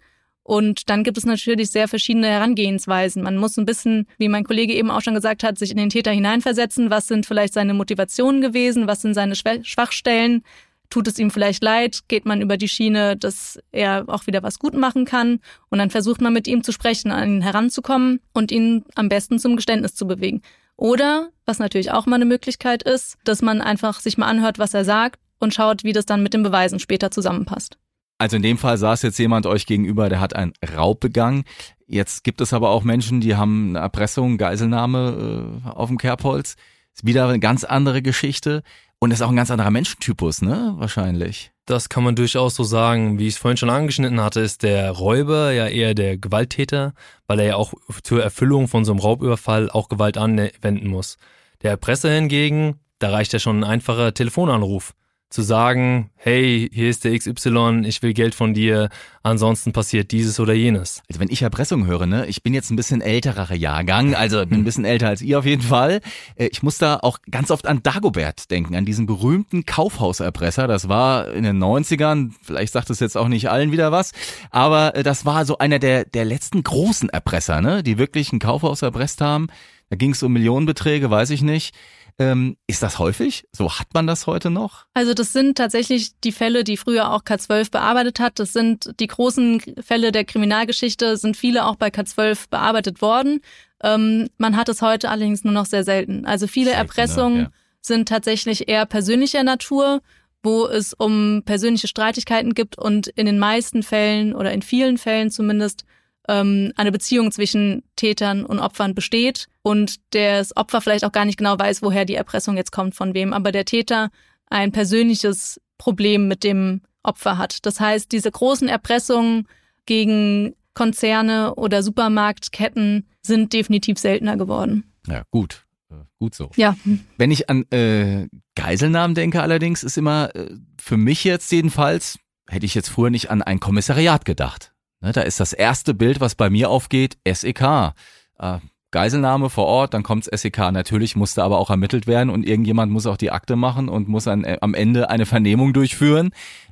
Und 0.48 0.88
dann 0.88 1.04
gibt 1.04 1.18
es 1.18 1.26
natürlich 1.26 1.68
sehr 1.68 1.88
verschiedene 1.88 2.26
Herangehensweisen. 2.26 3.22
Man 3.22 3.36
muss 3.36 3.58
ein 3.58 3.66
bisschen, 3.66 4.06
wie 4.16 4.30
mein 4.30 4.44
Kollege 4.44 4.72
eben 4.72 4.90
auch 4.90 5.02
schon 5.02 5.12
gesagt 5.12 5.42
hat, 5.42 5.58
sich 5.58 5.70
in 5.70 5.76
den 5.76 5.90
Täter 5.90 6.10
hineinversetzen. 6.10 6.88
Was 6.88 7.06
sind 7.06 7.26
vielleicht 7.26 7.52
seine 7.52 7.74
Motivationen 7.74 8.40
gewesen? 8.40 8.86
Was 8.86 9.02
sind 9.02 9.12
seine 9.12 9.34
Schwachstellen? 9.36 10.42
Tut 10.88 11.06
es 11.06 11.18
ihm 11.18 11.30
vielleicht 11.30 11.62
leid? 11.62 12.08
Geht 12.08 12.24
man 12.24 12.40
über 12.40 12.56
die 12.56 12.66
Schiene, 12.66 13.14
dass 13.14 13.58
er 13.72 14.04
auch 14.06 14.26
wieder 14.26 14.42
was 14.42 14.58
gut 14.58 14.72
machen 14.72 15.04
kann? 15.04 15.40
Und 15.68 15.80
dann 15.80 15.90
versucht 15.90 16.22
man 16.22 16.32
mit 16.32 16.48
ihm 16.48 16.64
zu 16.64 16.72
sprechen, 16.72 17.10
an 17.10 17.28
ihn 17.28 17.42
heranzukommen 17.42 18.20
und 18.32 18.50
ihn 18.50 18.86
am 18.94 19.10
besten 19.10 19.38
zum 19.38 19.54
Geständnis 19.54 19.96
zu 19.96 20.06
bewegen. 20.06 20.40
Oder, 20.76 21.28
was 21.44 21.58
natürlich 21.58 21.90
auch 21.90 22.06
mal 22.06 22.16
eine 22.16 22.24
Möglichkeit 22.24 22.82
ist, 22.84 23.18
dass 23.22 23.42
man 23.42 23.60
einfach 23.60 24.00
sich 24.00 24.16
mal 24.16 24.28
anhört, 24.28 24.58
was 24.58 24.72
er 24.72 24.86
sagt 24.86 25.20
und 25.40 25.52
schaut, 25.52 25.84
wie 25.84 25.92
das 25.92 26.06
dann 26.06 26.22
mit 26.22 26.32
den 26.32 26.42
Beweisen 26.42 26.78
später 26.78 27.10
zusammenpasst. 27.10 27.76
Also 28.18 28.36
in 28.36 28.42
dem 28.42 28.58
Fall 28.58 28.76
saß 28.76 29.02
jetzt 29.02 29.18
jemand 29.18 29.46
euch 29.46 29.64
gegenüber, 29.64 30.08
der 30.08 30.20
hat 30.20 30.34
einen 30.34 30.52
Raub 30.76 30.98
begangen. 30.98 31.44
Jetzt 31.86 32.24
gibt 32.24 32.40
es 32.40 32.52
aber 32.52 32.70
auch 32.70 32.82
Menschen, 32.82 33.20
die 33.20 33.36
haben 33.36 33.70
eine 33.70 33.78
Erpressung, 33.78 34.38
Geiselnahme 34.38 35.62
äh, 35.64 35.68
auf 35.68 35.88
dem 35.88 35.98
Kerbholz. 35.98 36.56
Ist 36.94 37.06
wieder 37.06 37.28
eine 37.28 37.38
ganz 37.38 37.62
andere 37.62 38.02
Geschichte 38.02 38.62
und 38.98 39.12
ist 39.12 39.22
auch 39.22 39.30
ein 39.30 39.36
ganz 39.36 39.52
anderer 39.52 39.70
Menschentypus, 39.70 40.42
ne? 40.42 40.74
Wahrscheinlich. 40.76 41.52
Das 41.64 41.88
kann 41.88 42.02
man 42.02 42.16
durchaus 42.16 42.56
so 42.56 42.64
sagen. 42.64 43.20
Wie 43.20 43.28
ich 43.28 43.34
es 43.34 43.38
vorhin 43.38 43.56
schon 43.56 43.70
angeschnitten 43.70 44.20
hatte, 44.20 44.40
ist 44.40 44.64
der 44.64 44.90
Räuber 44.90 45.52
ja 45.52 45.68
eher 45.68 45.94
der 45.94 46.18
Gewalttäter, 46.18 46.94
weil 47.28 47.38
er 47.38 47.46
ja 47.46 47.56
auch 47.56 47.74
zur 48.02 48.22
Erfüllung 48.22 48.66
von 48.66 48.84
so 48.84 48.92
einem 48.92 49.00
Raubüberfall 49.00 49.70
auch 49.70 49.88
Gewalt 49.88 50.18
anwenden 50.18 50.88
muss. 50.88 51.18
Der 51.62 51.70
Erpresser 51.70 52.10
hingegen, 52.10 52.80
da 52.98 53.10
reicht 53.10 53.32
ja 53.32 53.38
schon 53.38 53.60
ein 53.60 53.64
einfacher 53.64 54.12
Telefonanruf 54.12 54.94
zu 55.30 55.42
sagen, 55.42 56.10
hey, 56.16 56.70
hier 56.72 56.88
ist 56.88 57.04
der 57.04 57.16
XY, 57.16 57.82
ich 57.84 58.02
will 58.02 58.14
Geld 58.14 58.34
von 58.34 58.54
dir, 58.54 58.88
ansonsten 59.22 59.72
passiert 59.72 60.10
dieses 60.10 60.40
oder 60.40 60.54
jenes. 60.54 61.02
Also 61.08 61.20
wenn 61.20 61.30
ich 61.30 61.42
Erpressung 61.42 61.86
höre, 61.86 62.06
ne, 62.06 62.26
ich 62.26 62.42
bin 62.42 62.54
jetzt 62.54 62.70
ein 62.70 62.76
bisschen 62.76 63.02
älterer 63.02 63.54
Jahrgang, 63.54 64.14
also 64.14 64.44
bin 64.46 64.60
ein 64.60 64.64
bisschen 64.64 64.86
älter 64.86 65.08
als 65.08 65.20
ihr 65.20 65.38
auf 65.38 65.44
jeden 65.44 65.62
Fall. 65.62 66.00
Äh, 66.36 66.48
ich 66.50 66.62
muss 66.62 66.78
da 66.78 66.98
auch 67.02 67.18
ganz 67.30 67.50
oft 67.50 67.66
an 67.66 67.82
Dagobert 67.82 68.50
denken, 68.50 68.74
an 68.74 68.86
diesen 68.86 69.04
berühmten 69.04 69.66
Kaufhauserpresser. 69.66 70.66
Das 70.66 70.88
war 70.88 71.30
in 71.30 71.44
den 71.44 71.62
90ern, 71.62 72.32
vielleicht 72.42 72.72
sagt 72.72 72.88
es 72.88 73.00
jetzt 73.00 73.16
auch 73.16 73.28
nicht 73.28 73.50
allen 73.50 73.70
wieder 73.70 73.92
was, 73.92 74.12
aber 74.50 74.94
äh, 74.96 75.02
das 75.02 75.26
war 75.26 75.44
so 75.44 75.58
einer 75.58 75.78
der, 75.78 76.06
der 76.06 76.24
letzten 76.24 76.62
großen 76.62 77.10
Erpresser, 77.10 77.60
ne, 77.60 77.82
die 77.82 77.98
wirklich 77.98 78.32
ein 78.32 78.38
Kaufhaus 78.38 78.80
erpresst 78.80 79.20
haben. 79.20 79.48
Da 79.90 79.96
ging 79.96 80.12
es 80.12 80.22
um 80.22 80.32
Millionenbeträge, 80.32 81.10
weiß 81.10 81.30
ich 81.30 81.42
nicht. 81.42 81.74
Ähm, 82.20 82.56
ist 82.66 82.82
das 82.82 82.98
häufig? 82.98 83.46
So 83.52 83.78
hat 83.78 83.94
man 83.94 84.08
das 84.08 84.26
heute 84.26 84.50
noch? 84.50 84.86
Also 84.92 85.14
das 85.14 85.32
sind 85.32 85.56
tatsächlich 85.56 86.18
die 86.20 86.32
Fälle, 86.32 86.64
die 86.64 86.76
früher 86.76 87.12
auch 87.12 87.22
K12 87.22 87.70
bearbeitet 87.70 88.18
hat. 88.18 88.40
Das 88.40 88.52
sind 88.52 88.92
die 88.98 89.06
großen 89.06 89.60
Fälle 89.80 90.10
der 90.10 90.24
Kriminalgeschichte, 90.24 91.16
sind 91.16 91.36
viele 91.36 91.64
auch 91.64 91.76
bei 91.76 91.88
K12 91.88 92.50
bearbeitet 92.50 93.02
worden. 93.02 93.40
Ähm, 93.84 94.28
man 94.36 94.56
hat 94.56 94.68
es 94.68 94.82
heute 94.82 95.10
allerdings 95.10 95.44
nur 95.44 95.52
noch 95.52 95.66
sehr 95.66 95.84
selten. 95.84 96.26
Also 96.26 96.48
viele 96.48 96.70
Seltener, 96.70 96.88
Erpressungen 96.88 97.38
ja. 97.38 97.50
sind 97.80 98.08
tatsächlich 98.08 98.68
eher 98.68 98.84
persönlicher 98.84 99.44
Natur, 99.44 100.02
wo 100.42 100.66
es 100.66 100.94
um 100.94 101.42
persönliche 101.44 101.86
Streitigkeiten 101.86 102.54
gibt 102.54 102.76
und 102.76 103.06
in 103.08 103.26
den 103.26 103.38
meisten 103.38 103.84
Fällen 103.84 104.34
oder 104.34 104.52
in 104.52 104.62
vielen 104.62 104.98
Fällen 104.98 105.30
zumindest 105.30 105.84
ähm, 106.28 106.72
eine 106.76 106.92
Beziehung 106.92 107.32
zwischen 107.32 107.82
Tätern 107.96 108.44
und 108.44 108.60
Opfern 108.60 108.94
besteht 108.94 109.48
und 109.62 109.96
das 110.14 110.56
Opfer 110.56 110.80
vielleicht 110.80 111.04
auch 111.04 111.12
gar 111.12 111.24
nicht 111.24 111.38
genau 111.38 111.58
weiß, 111.58 111.82
woher 111.82 112.04
die 112.04 112.14
Erpressung 112.14 112.56
jetzt 112.56 112.70
kommt, 112.70 112.94
von 112.94 113.14
wem, 113.14 113.32
aber 113.32 113.50
der 113.50 113.64
Täter 113.64 114.10
ein 114.46 114.72
persönliches 114.72 115.60
Problem 115.78 116.28
mit 116.28 116.44
dem 116.44 116.82
Opfer 117.02 117.38
hat. 117.38 117.64
Das 117.66 117.80
heißt, 117.80 118.12
diese 118.12 118.30
großen 118.30 118.68
Erpressungen 118.68 119.48
gegen 119.86 120.54
Konzerne 120.74 121.54
oder 121.54 121.82
Supermarktketten 121.82 123.06
sind 123.22 123.52
definitiv 123.52 123.98
seltener 123.98 124.36
geworden. 124.36 124.84
Ja, 125.08 125.22
gut. 125.30 125.64
Äh, 125.90 125.94
gut 126.18 126.34
so. 126.34 126.50
Ja. 126.56 126.76
Wenn 127.16 127.30
ich 127.30 127.48
an 127.48 127.64
äh, 127.70 128.28
Geiselnahmen 128.54 129.14
denke, 129.14 129.42
allerdings 129.42 129.82
ist 129.82 129.96
immer 129.96 130.34
äh, 130.34 130.50
für 130.80 130.96
mich 130.96 131.24
jetzt 131.24 131.50
jedenfalls, 131.50 132.18
hätte 132.48 132.66
ich 132.66 132.74
jetzt 132.74 132.88
früher 132.88 133.10
nicht 133.10 133.30
an 133.30 133.42
ein 133.42 133.60
Kommissariat 133.60 134.24
gedacht. 134.24 134.72
Ne, 135.00 135.12
da 135.12 135.20
ist 135.20 135.40
das 135.40 135.52
erste 135.52 135.94
Bild, 135.94 136.20
was 136.20 136.34
bei 136.34 136.50
mir 136.50 136.70
aufgeht, 136.70 137.18
SEK. 137.26 137.94
Äh, 138.38 138.58
Geiselnahme 138.90 139.50
vor 139.50 139.66
Ort, 139.66 139.92
dann 139.92 140.02
kommt's 140.02 140.30
SEK. 140.32 140.72
Natürlich 140.72 141.14
musste 141.14 141.42
aber 141.42 141.58
auch 141.58 141.70
ermittelt 141.70 142.06
werden 142.06 142.30
und 142.30 142.46
irgendjemand 142.46 142.90
muss 142.90 143.06
auch 143.06 143.18
die 143.18 143.30
Akte 143.30 143.54
machen 143.54 143.88
und 143.88 144.08
muss 144.08 144.26
an, 144.26 144.44
äh, 144.44 144.58
am 144.60 144.74
Ende 144.74 145.10
eine 145.10 145.26
Vernehmung 145.26 145.72
durchführen. 145.72 146.30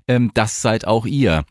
Ähm, 0.09 0.31
das 0.35 0.63
seid 0.63 0.87
auch 0.87 1.05
ihr. 1.05 1.45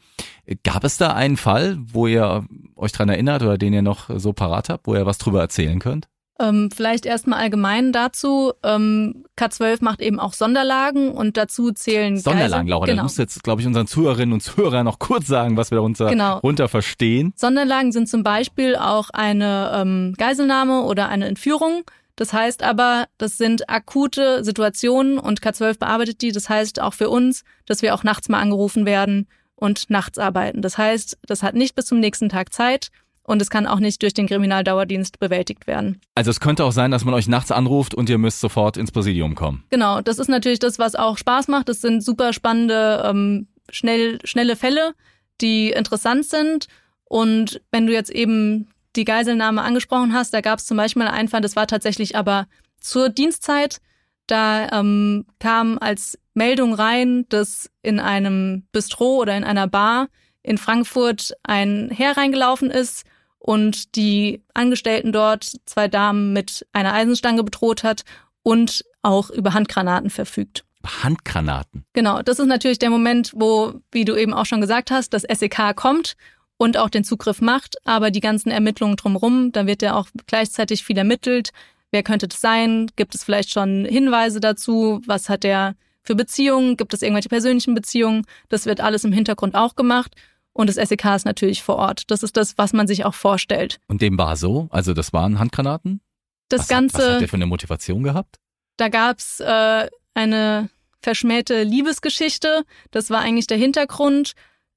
Gab 0.64 0.84
es 0.84 0.98
da 0.98 1.14
einen 1.14 1.38
Fall, 1.38 1.78
wo 1.80 2.08
ihr 2.08 2.46
euch 2.76 2.92
dran 2.92 3.10
erinnert 3.10 3.44
oder 3.44 3.58
den 3.58 3.74
ihr 3.74 3.82
noch 3.82 4.10
so 4.16 4.34
parat 4.34 4.70
habt, 4.70 4.88
wo 4.88 4.96
ihr 4.96 5.06
was 5.06 5.18
drüber 5.18 5.42
erzählen 5.42 5.80
könnt? 5.80 6.08
Ähm, 6.38 6.70
vielleicht 6.76 7.06
erstmal 7.06 7.40
allgemein 7.40 7.94
dazu. 7.94 8.52
Ähm, 8.62 9.24
K12 9.38 9.78
macht 9.82 10.02
eben 10.02 10.20
auch 10.20 10.34
Sonderlagen 10.34 11.12
und 11.12 11.38
dazu 11.38 11.72
zählen 11.72 12.18
Sonderlagen, 12.18 12.68
Laura. 12.68 12.86
Genau. 12.86 12.98
Da 12.98 13.04
musst 13.04 13.18
du 13.18 13.22
jetzt, 13.22 13.42
glaube 13.44 13.62
ich, 13.62 13.68
unseren 13.68 13.88
Zuhörerinnen 13.88 14.34
und 14.34 14.42
Zuhörern 14.42 14.84
noch 14.84 15.00
kurz 15.00 15.28
sagen, 15.28 15.56
was 15.56 15.72
wir 15.72 15.78
darunter 15.78 16.10
genau. 16.10 16.40
runter 16.40 16.68
verstehen. 16.68 17.34
Sonderlagen 17.38 17.94
sind 17.94 18.10
zum 18.10 18.24
Beispiel 18.24 18.76
auch 18.76 19.10
eine 19.12 19.72
ähm, 19.76 20.14
Geiselnahme 20.18 20.82
oder 20.82 21.08
eine 21.08 21.26
Entführung. 21.26 21.84
Das 22.18 22.34
heißt 22.34 22.64
aber, 22.64 23.08
das 23.18 23.38
sind 23.38 23.70
akute 23.70 24.44
Situationen 24.44 25.18
und 25.20 25.42
K12 25.42 25.80
bearbeitet 25.80 26.22
die. 26.22 26.32
Das 26.32 26.50
heißt 26.50 26.82
auch 26.82 26.94
für 26.94 27.10
uns, 27.10 27.44
dass 27.66 27.82
wir 27.82 27.94
auch 27.94 28.04
nachts 28.04 28.28
mal 28.28 28.40
angerufen 28.40 28.86
werden 28.86 29.28
und 29.56 29.90
nachts 29.90 30.18
arbeiten. 30.18 30.62
Das 30.62 30.78
heißt, 30.78 31.18
das 31.26 31.44
hat 31.44 31.56
nicht 31.56 31.76
bis 31.76 31.86
zum 31.86 32.00
nächsten 32.00 32.28
Tag 32.28 32.54
Zeit 32.54 32.90
und 33.26 33.42
es 33.42 33.50
kann 33.50 33.66
auch 33.66 33.80
nicht 33.80 34.02
durch 34.02 34.14
den 34.14 34.28
Kriminaldauerdienst 34.28 35.20
bewältigt 35.20 35.68
werden. 35.68 36.00
Also 36.14 36.32
es 36.32 36.40
könnte 36.40 36.64
auch 36.64 36.72
sein, 36.72 36.92
dass 36.92 37.06
man 37.06 37.14
euch 37.14 37.28
nachts 37.28 37.52
anruft 37.52 37.96
und 37.96 38.10
ihr 38.10 38.18
müsst 38.18 38.40
sofort 38.40 38.78
ins 38.78 38.92
Präsidium 38.92 39.36
kommen. 39.36 39.64
Genau, 39.72 40.02
das 40.02 40.20
ist 40.20 40.28
natürlich 40.28 40.60
das, 40.60 40.80
was 40.80 40.96
auch 40.96 41.18
Spaß 41.18 41.48
macht. 41.48 41.68
Das 41.68 41.82
sind 41.82 42.04
super 42.04 42.34
spannende, 42.34 43.04
ähm, 43.06 43.48
schnell, 43.70 44.20
schnelle 44.24 44.56
Fälle, 44.56 44.94
die 45.42 45.72
interessant 45.72 46.26
sind. 46.26 46.68
Und 47.06 47.62
wenn 47.72 47.88
du 47.88 47.94
jetzt 47.94 48.12
eben 48.12 48.70
die 48.96 49.06
Geiselnahme 49.06 49.62
angesprochen 49.62 50.14
hast, 50.14 50.34
da 50.34 50.42
gab 50.42 50.60
es 50.60 50.66
zum 50.66 50.78
Beispiel 50.78 51.04
einen 51.04 51.28
Fall, 51.28 51.42
das 51.42 51.56
war 51.56 51.68
tatsächlich 51.68 52.16
aber 52.16 52.48
zur 52.80 53.10
Dienstzeit. 53.10 53.82
Da 54.28 54.70
ähm, 54.72 55.26
kam 55.40 55.78
als 55.80 56.18
Meldung 56.36 56.74
rein, 56.74 57.26
dass 57.30 57.70
in 57.82 58.00
einem 58.00 58.68
Bistro 58.72 59.18
oder 59.18 59.36
in 59.36 59.44
einer 59.44 59.68
Bar 59.68 60.08
in 60.44 60.58
Frankfurt 60.60 61.34
ein 61.42 61.90
Herr 61.92 62.18
reingelaufen 62.18 62.70
ist 62.70 63.04
und 63.46 63.96
die 63.96 64.42
Angestellten 64.56 65.12
dort 65.12 65.46
zwei 65.66 65.88
Damen 65.88 66.34
mit 66.34 66.66
einer 66.74 66.94
Eisenstange 66.94 67.44
bedroht 67.44 67.84
hat 67.84 68.02
und 68.42 68.84
auch 69.04 69.30
über 69.30 69.54
Handgranaten 69.54 70.10
verfügt. 70.10 70.66
Handgranaten. 71.04 71.86
Genau, 71.94 72.24
das 72.24 72.40
ist 72.40 72.48
natürlich 72.48 72.80
der 72.80 72.90
Moment, 72.90 73.34
wo, 73.36 73.76
wie 73.92 74.04
du 74.04 74.16
eben 74.16 74.34
auch 74.34 74.48
schon 74.48 74.62
gesagt 74.62 74.90
hast, 74.90 75.14
das 75.14 75.22
SEK 75.22 75.76
kommt 75.76 76.16
und 76.58 76.78
auch 76.78 76.90
den 76.90 77.04
Zugriff 77.04 77.40
macht, 77.40 77.76
aber 77.86 78.10
die 78.10 78.20
ganzen 78.20 78.50
Ermittlungen 78.50 78.96
drumherum, 78.96 79.52
da 79.52 79.68
wird 79.68 79.84
ja 79.84 79.94
auch 79.94 80.08
gleichzeitig 80.26 80.84
viel 80.84 80.98
ermittelt. 80.98 81.52
Wer 81.92 82.02
könnte 82.02 82.28
das 82.28 82.42
sein? 82.42 82.88
Gibt 82.96 83.14
es 83.14 83.24
vielleicht 83.24 83.52
schon 83.52 83.86
Hinweise 83.86 84.40
dazu? 84.40 85.02
Was 85.06 85.30
hat 85.30 85.44
der 85.44 85.76
für 86.02 86.16
Beziehungen? 86.16 86.78
Gibt 86.78 86.96
es 86.96 87.04
irgendwelche 87.04 87.30
persönlichen 87.30 87.76
Beziehungen? 87.76 88.26
Das 88.50 88.66
wird 88.66 88.82
alles 88.82 89.04
im 89.04 89.12
Hintergrund 89.12 89.54
auch 89.54 89.76
gemacht. 89.76 90.16
Und 90.56 90.68
das 90.68 90.78
SEK 90.78 91.04
ist 91.16 91.26
natürlich 91.26 91.62
vor 91.64 91.76
Ort. 91.76 92.10
Das 92.10 92.24
ist 92.24 92.38
das, 92.38 92.58
was 92.58 92.72
man 92.72 92.88
sich 92.88 93.04
auch 93.04 93.14
vorstellt. 93.14 93.78
Und 93.88 94.02
dem 94.02 94.18
war 94.18 94.38
so? 94.38 94.70
Also 94.72 94.94
das 94.94 95.12
waren 95.12 95.38
Handgranaten? 95.38 96.00
Das 96.48 96.62
was 96.62 96.68
Ganze. 96.70 96.98
Hat, 96.98 97.04
was 97.04 97.14
hat 97.16 97.22
der 97.22 97.28
für 97.28 97.36
eine 97.36 97.46
Motivation 97.46 98.04
gehabt? 98.04 98.38
Da 98.78 98.88
gab's 98.88 99.42
äh, 99.42 99.90
eine 100.14 100.70
verschmähte 101.02 101.64
Liebesgeschichte. 101.64 102.64
Das 102.92 103.10
war 103.10 103.20
eigentlich 103.20 103.48
der 103.48 103.58
Hintergrund. 103.58 104.32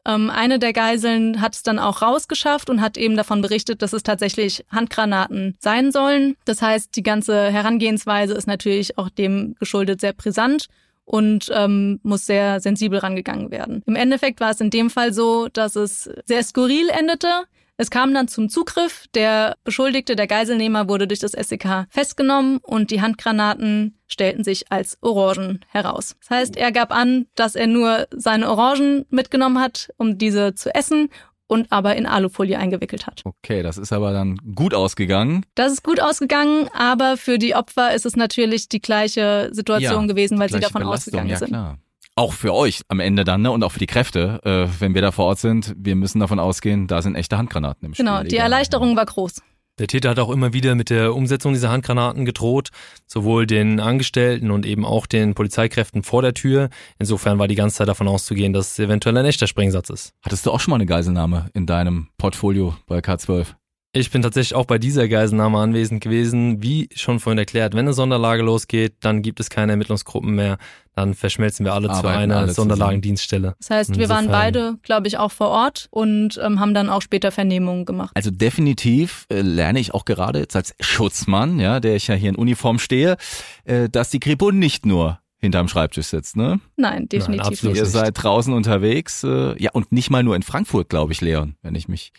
Ähm, 0.04 0.30
eine 0.30 0.58
der 0.58 0.72
Geiseln 0.72 1.40
hat 1.40 1.54
es 1.54 1.62
dann 1.62 1.78
auch 1.78 2.02
rausgeschafft 2.02 2.70
und 2.70 2.80
hat 2.80 2.96
eben 2.96 3.16
davon 3.16 3.40
berichtet, 3.40 3.80
dass 3.80 3.92
es 3.92 4.02
tatsächlich 4.02 4.64
Handgranaten 4.70 5.56
sein 5.60 5.92
sollen. 5.92 6.36
Das 6.44 6.60
heißt, 6.60 6.96
die 6.96 7.04
ganze 7.04 7.52
Herangehensweise 7.52 8.34
ist 8.34 8.48
natürlich 8.48 8.98
auch 8.98 9.10
dem 9.10 9.54
geschuldet 9.60 10.00
sehr 10.00 10.12
brisant 10.12 10.66
und 11.08 11.50
ähm, 11.54 12.00
muss 12.02 12.26
sehr 12.26 12.60
sensibel 12.60 12.98
rangegangen 12.98 13.50
werden. 13.50 13.82
Im 13.86 13.96
Endeffekt 13.96 14.40
war 14.40 14.50
es 14.50 14.60
in 14.60 14.68
dem 14.68 14.90
Fall 14.90 15.14
so, 15.14 15.48
dass 15.48 15.74
es 15.74 16.10
sehr 16.26 16.42
skurril 16.42 16.90
endete. 16.90 17.44
Es 17.78 17.90
kam 17.90 18.12
dann 18.12 18.28
zum 18.28 18.50
Zugriff. 18.50 19.06
Der 19.14 19.56
Beschuldigte, 19.64 20.16
der 20.16 20.26
Geiselnehmer, 20.26 20.88
wurde 20.88 21.06
durch 21.06 21.20
das 21.20 21.32
SEK 21.32 21.86
festgenommen 21.88 22.58
und 22.58 22.90
die 22.90 23.00
Handgranaten 23.00 23.96
stellten 24.06 24.44
sich 24.44 24.70
als 24.70 24.98
Orangen 25.00 25.64
heraus. 25.68 26.16
Das 26.20 26.30
heißt, 26.30 26.56
er 26.56 26.72
gab 26.72 26.92
an, 26.92 27.26
dass 27.34 27.54
er 27.54 27.68
nur 27.68 28.06
seine 28.10 28.50
Orangen 28.50 29.06
mitgenommen 29.08 29.60
hat, 29.60 29.88
um 29.96 30.18
diese 30.18 30.54
zu 30.54 30.74
essen 30.74 31.08
und 31.48 31.72
aber 31.72 31.96
in 31.96 32.06
Alufolie 32.06 32.58
eingewickelt 32.58 33.06
hat. 33.06 33.22
Okay, 33.24 33.62
das 33.62 33.78
ist 33.78 33.92
aber 33.92 34.12
dann 34.12 34.36
gut 34.54 34.74
ausgegangen. 34.74 35.44
Das 35.56 35.72
ist 35.72 35.82
gut 35.82 36.00
ausgegangen, 36.00 36.68
aber 36.72 37.16
für 37.16 37.38
die 37.38 37.56
Opfer 37.56 37.94
ist 37.94 38.06
es 38.06 38.14
natürlich 38.14 38.68
die 38.68 38.80
gleiche 38.80 39.48
Situation 39.52 40.02
ja, 40.02 40.06
gewesen, 40.06 40.38
weil 40.38 40.50
sie 40.50 40.60
davon 40.60 40.82
Belastung, 40.82 41.14
ausgegangen 41.14 41.30
ja, 41.30 41.38
sind. 41.38 41.48
Klar. 41.48 41.78
Auch 42.14 42.32
für 42.32 42.52
euch 42.52 42.82
am 42.88 43.00
Ende 43.00 43.24
dann, 43.24 43.42
ne? 43.42 43.50
Und 43.50 43.62
auch 43.62 43.72
für 43.72 43.78
die 43.78 43.86
Kräfte, 43.86 44.40
äh, 44.44 44.80
wenn 44.80 44.94
wir 44.94 45.02
da 45.02 45.12
vor 45.12 45.26
Ort 45.26 45.38
sind, 45.38 45.74
wir 45.78 45.94
müssen 45.94 46.18
davon 46.18 46.40
ausgehen, 46.40 46.86
da 46.86 47.00
sind 47.00 47.14
echte 47.14 47.38
Handgranaten 47.38 47.86
im 47.86 47.94
Spiel. 47.94 48.04
Genau, 48.04 48.22
die 48.24 48.36
Erleichterung 48.36 48.96
war 48.96 49.06
groß. 49.06 49.40
Der 49.78 49.86
Täter 49.86 50.10
hat 50.10 50.18
auch 50.18 50.30
immer 50.30 50.52
wieder 50.52 50.74
mit 50.74 50.90
der 50.90 51.14
Umsetzung 51.14 51.52
dieser 51.52 51.70
Handgranaten 51.70 52.24
gedroht, 52.24 52.70
sowohl 53.06 53.46
den 53.46 53.78
Angestellten 53.78 54.50
und 54.50 54.66
eben 54.66 54.84
auch 54.84 55.06
den 55.06 55.34
Polizeikräften 55.34 56.02
vor 56.02 56.22
der 56.22 56.34
Tür. 56.34 56.68
Insofern 56.98 57.38
war 57.38 57.46
die 57.46 57.54
ganze 57.54 57.76
Zeit 57.76 57.88
davon 57.88 58.08
auszugehen, 58.08 58.52
dass 58.52 58.72
es 58.72 58.78
eventuell 58.78 59.16
ein 59.16 59.24
echter 59.24 59.46
Sprengsatz 59.46 59.90
ist. 59.90 60.12
Hattest 60.22 60.46
du 60.46 60.50
auch 60.50 60.60
schon 60.60 60.72
mal 60.72 60.76
eine 60.76 60.86
Geiselnahme 60.86 61.50
in 61.54 61.66
deinem 61.66 62.08
Portfolio 62.18 62.76
bei 62.86 62.98
K12? 62.98 63.54
Ich 63.92 64.10
bin 64.10 64.20
tatsächlich 64.20 64.54
auch 64.54 64.66
bei 64.66 64.78
dieser 64.78 65.08
Geiselnahme 65.08 65.58
anwesend 65.58 66.02
gewesen. 66.02 66.62
Wie 66.62 66.90
schon 66.94 67.20
vorhin 67.20 67.38
erklärt, 67.38 67.72
wenn 67.72 67.80
eine 67.80 67.94
Sonderlage 67.94 68.42
losgeht, 68.42 68.96
dann 69.00 69.22
gibt 69.22 69.40
es 69.40 69.48
keine 69.48 69.72
Ermittlungsgruppen 69.72 70.34
mehr. 70.34 70.58
Dann 70.94 71.14
verschmelzen 71.14 71.64
wir 71.64 71.72
alle 71.72 71.88
Arbeiten 71.88 72.02
zu 72.02 72.08
einer 72.08 72.36
alle 72.36 72.52
Sonderlagendienststelle. 72.52 73.54
Das 73.58 73.70
heißt, 73.70 73.98
wir 73.98 74.10
waren 74.10 74.28
beide, 74.28 74.76
glaube 74.82 75.08
ich, 75.08 75.16
auch 75.16 75.32
vor 75.32 75.48
Ort 75.48 75.88
und 75.90 76.38
ähm, 76.42 76.60
haben 76.60 76.74
dann 76.74 76.90
auch 76.90 77.00
später 77.00 77.30
Vernehmungen 77.32 77.86
gemacht. 77.86 78.10
Also 78.14 78.30
definitiv 78.30 79.24
äh, 79.30 79.40
lerne 79.40 79.80
ich 79.80 79.94
auch 79.94 80.04
gerade 80.04 80.40
jetzt 80.40 80.54
als 80.54 80.74
Schutzmann, 80.80 81.58
ja, 81.58 81.80
der 81.80 81.96
ich 81.96 82.08
ja 82.08 82.14
hier 82.14 82.28
in 82.28 82.36
Uniform 82.36 82.78
stehe, 82.78 83.16
äh, 83.64 83.88
dass 83.88 84.10
die 84.10 84.20
Kripo 84.20 84.50
nicht 84.50 84.84
nur 84.84 85.18
hinterm 85.38 85.68
Schreibtisch 85.68 86.08
sitzt, 86.08 86.36
ne? 86.36 86.60
Nein, 86.76 87.08
definitiv 87.08 87.62
Nein. 87.62 87.74
Ihr 87.74 87.82
nicht. 87.82 87.92
seid 87.92 88.22
draußen 88.22 88.52
unterwegs, 88.52 89.24
äh, 89.24 89.60
ja, 89.62 89.70
und 89.72 89.92
nicht 89.92 90.10
mal 90.10 90.22
nur 90.22 90.36
in 90.36 90.42
Frankfurt, 90.42 90.88
glaube 90.90 91.12
ich, 91.12 91.20
Leon, 91.20 91.54
wenn 91.62 91.74
ich 91.74 91.88
mich 91.88 92.12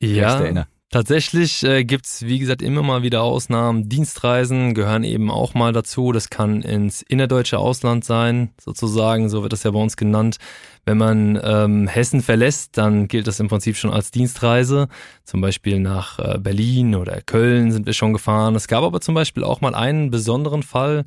recht 0.00 0.14
Ja, 0.14 0.38
erinnere. 0.38 0.66
Tatsächlich 0.90 1.62
äh, 1.62 1.84
gibt's 1.84 2.22
wie 2.24 2.38
gesagt, 2.38 2.62
immer 2.62 2.82
mal 2.82 3.02
wieder 3.02 3.22
Ausnahmen. 3.22 3.88
Dienstreisen 3.88 4.74
gehören 4.74 5.04
eben 5.04 5.30
auch 5.30 5.54
mal 5.54 5.72
dazu. 5.72 6.12
Das 6.12 6.30
kann 6.30 6.62
ins 6.62 7.02
innerdeutsche 7.02 7.58
Ausland 7.58 8.04
sein, 8.04 8.50
sozusagen, 8.60 9.28
so 9.28 9.42
wird 9.42 9.52
das 9.52 9.62
ja 9.64 9.70
bei 9.70 9.80
uns 9.80 9.96
genannt. 9.96 10.36
Wenn 10.84 10.98
man 10.98 11.40
ähm, 11.42 11.88
Hessen 11.88 12.22
verlässt, 12.22 12.78
dann 12.78 13.08
gilt 13.08 13.26
das 13.26 13.40
im 13.40 13.48
Prinzip 13.48 13.76
schon 13.76 13.92
als 13.92 14.12
Dienstreise. 14.12 14.86
Zum 15.24 15.40
Beispiel 15.40 15.80
nach 15.80 16.20
äh, 16.20 16.38
Berlin 16.38 16.94
oder 16.94 17.20
Köln 17.22 17.72
sind 17.72 17.86
wir 17.86 17.92
schon 17.92 18.12
gefahren. 18.12 18.54
Es 18.54 18.68
gab 18.68 18.84
aber 18.84 19.00
zum 19.00 19.14
Beispiel 19.14 19.42
auch 19.42 19.60
mal 19.60 19.74
einen 19.74 20.10
besonderen 20.10 20.62
Fall. 20.62 21.04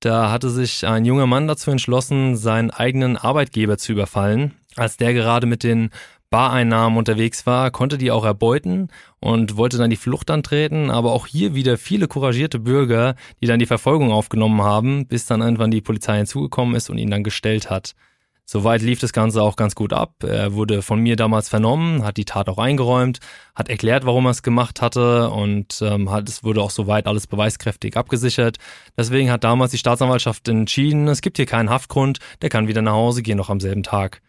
Da 0.00 0.32
hatte 0.32 0.50
sich 0.50 0.84
ein 0.84 1.04
junger 1.04 1.28
Mann 1.28 1.46
dazu 1.46 1.70
entschlossen, 1.70 2.36
seinen 2.36 2.72
eigenen 2.72 3.16
Arbeitgeber 3.16 3.78
zu 3.78 3.92
überfallen. 3.92 4.54
Als 4.74 4.96
der 4.96 5.14
gerade 5.14 5.46
mit 5.46 5.62
den 5.62 5.90
Bareinnahmen 6.32 6.98
unterwegs 6.98 7.46
war, 7.46 7.70
konnte 7.70 7.98
die 7.98 8.10
auch 8.10 8.24
erbeuten 8.24 8.88
und 9.20 9.56
wollte 9.56 9.78
dann 9.78 9.90
die 9.90 9.96
Flucht 9.96 10.30
antreten, 10.30 10.90
aber 10.90 11.12
auch 11.12 11.28
hier 11.28 11.54
wieder 11.54 11.76
viele 11.78 12.08
couragierte 12.08 12.58
Bürger, 12.58 13.14
die 13.40 13.46
dann 13.46 13.60
die 13.60 13.66
Verfolgung 13.66 14.10
aufgenommen 14.10 14.62
haben, 14.62 15.06
bis 15.06 15.26
dann 15.26 15.42
irgendwann 15.42 15.70
die 15.70 15.82
Polizei 15.82 16.16
hinzugekommen 16.16 16.74
ist 16.74 16.90
und 16.90 16.98
ihn 16.98 17.10
dann 17.10 17.22
gestellt 17.22 17.70
hat. 17.70 17.94
Soweit 18.44 18.82
lief 18.82 18.98
das 18.98 19.12
Ganze 19.12 19.42
auch 19.42 19.56
ganz 19.56 19.74
gut 19.74 19.92
ab. 19.92 20.24
Er 20.24 20.54
wurde 20.54 20.82
von 20.82 20.98
mir 21.00 21.16
damals 21.16 21.50
vernommen, 21.50 22.02
hat 22.02 22.16
die 22.16 22.24
Tat 22.24 22.48
auch 22.48 22.58
eingeräumt, 22.58 23.20
hat 23.54 23.68
erklärt, 23.68 24.04
warum 24.06 24.26
er 24.26 24.30
es 24.30 24.42
gemacht 24.42 24.80
hatte 24.80 25.30
und 25.30 25.80
ähm, 25.82 26.10
hat, 26.10 26.28
es 26.28 26.42
wurde 26.42 26.62
auch 26.62 26.70
soweit 26.70 27.06
alles 27.06 27.26
beweiskräftig 27.26 27.96
abgesichert. 27.96 28.56
Deswegen 28.96 29.30
hat 29.30 29.44
damals 29.44 29.70
die 29.70 29.78
Staatsanwaltschaft 29.78 30.48
entschieden, 30.48 31.08
es 31.08 31.20
gibt 31.20 31.36
hier 31.36 31.46
keinen 31.46 31.70
Haftgrund, 31.70 32.20
der 32.40 32.48
kann 32.48 32.68
wieder 32.68 32.82
nach 32.82 32.92
Hause 32.92 33.22
gehen, 33.22 33.36
noch 33.36 33.50
am 33.50 33.60
selben 33.60 33.82
Tag. 33.82 34.22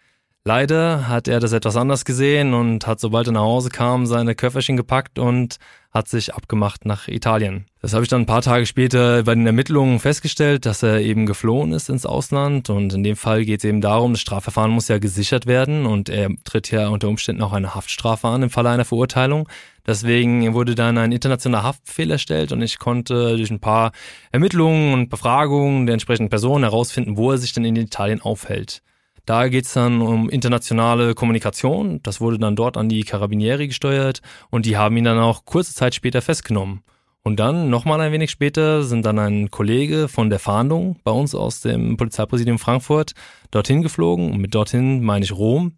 Leider 0.46 1.08
hat 1.08 1.30
er 1.30 1.40
das 1.40 1.54
etwas 1.54 1.78
anders 1.78 2.04
gesehen 2.04 2.54
und 2.54 2.86
hat, 2.86 3.00
sobald 3.00 3.28
er 3.28 3.32
nach 3.32 3.44
Hause 3.44 3.70
kam, 3.70 4.06
seine 4.06 4.36
Köfferchen 4.36 4.76
gepackt 4.76 5.18
und 5.18 5.56
hat 5.90 6.10
sich 6.10 6.34
abgemacht 6.34 6.84
nach 6.84 7.08
Italien. 7.08 7.66
Das 7.82 7.94
habe 7.94 8.04
ich 8.04 8.10
dann 8.10 8.24
ein 8.24 8.26
paar 8.26 8.42
Tage 8.42 8.66
später 8.66 9.24
bei 9.24 9.36
den 9.36 9.46
Ermittlungen 9.46 10.00
festgestellt, 10.00 10.66
dass 10.66 10.84
er 10.84 11.00
eben 11.00 11.28
geflohen 11.28 11.72
ist 11.72 11.88
ins 11.88 12.06
Ausland 12.06 12.70
und 12.70 12.92
in 12.92 13.04
dem 13.04 13.16
Fall 13.16 13.46
geht 13.46 13.62
es 13.62 13.64
eben 13.64 13.80
darum, 13.80 14.12
das 14.12 14.20
Strafverfahren 14.20 14.72
muss 14.72 14.90
ja 14.90 14.98
gesichert 14.98 15.46
werden 15.46 15.86
und 15.86 16.10
er 16.10 16.30
tritt 16.44 16.70
ja 16.72 16.90
unter 16.90 17.08
Umständen 17.08 17.42
auch 17.42 17.54
eine 17.54 17.74
Haftstrafe 17.74 18.28
an 18.28 18.44
im 18.44 18.50
Falle 18.50 18.70
einer 18.70 18.84
Verurteilung. 18.84 19.48
Deswegen 19.88 20.54
wurde 20.54 20.76
dann 20.76 20.98
ein 20.98 21.14
internationaler 21.14 21.64
Haftbefehl 21.64 22.12
erstellt 22.12 22.52
und 22.52 22.62
ich 22.62 22.80
konnte 22.80 23.38
durch 23.38 23.50
ein 23.50 23.62
paar 23.62 23.94
Ermittlungen 24.34 24.94
und 24.94 25.10
Befragungen 25.10 25.86
der 25.86 25.94
entsprechenden 25.94 26.30
Personen 26.30 26.66
herausfinden, 26.66 27.16
wo 27.16 27.32
er 27.32 27.38
sich 27.38 27.54
denn 27.54 27.64
in 27.64 27.78
Italien 27.78 28.22
aufhält. 28.22 28.82
Da 29.26 29.48
geht's 29.48 29.74
dann 29.74 30.02
um 30.02 30.30
internationale 30.30 31.16
Kommunikation. 31.16 32.02
Das 32.04 32.20
wurde 32.20 32.38
dann 32.40 32.56
dort 32.58 32.76
an 32.78 32.90
die 32.90 33.04
Carabinieri 33.04 33.68
gesteuert 33.68 34.22
und 34.50 34.66
die 34.66 34.76
haben 34.78 34.98
ihn 34.98 35.06
dann 35.06 35.18
auch 35.20 35.46
kurze 35.46 35.74
Zeit 35.74 35.96
später 35.96 36.22
festgenommen. 36.22 36.82
Und 37.26 37.40
dann, 37.40 37.70
nochmal 37.70 38.02
ein 38.02 38.12
wenig 38.12 38.32
später, 38.32 38.84
sind 38.84 39.06
dann 39.06 39.18
ein 39.18 39.50
Kollege 39.50 40.10
von 40.10 40.30
der 40.30 40.40
Fahndung 40.40 40.98
bei 41.06 41.12
uns 41.12 41.34
aus 41.34 41.62
dem 41.62 41.96
Polizeipräsidium 41.96 42.60
Frankfurt 42.60 43.14
dorthin 43.50 43.82
geflogen. 43.82 44.30
Und 44.34 44.40
mit 44.42 44.54
dorthin 44.54 45.02
meine 45.02 45.24
ich 45.24 45.32
Rom. 45.32 45.78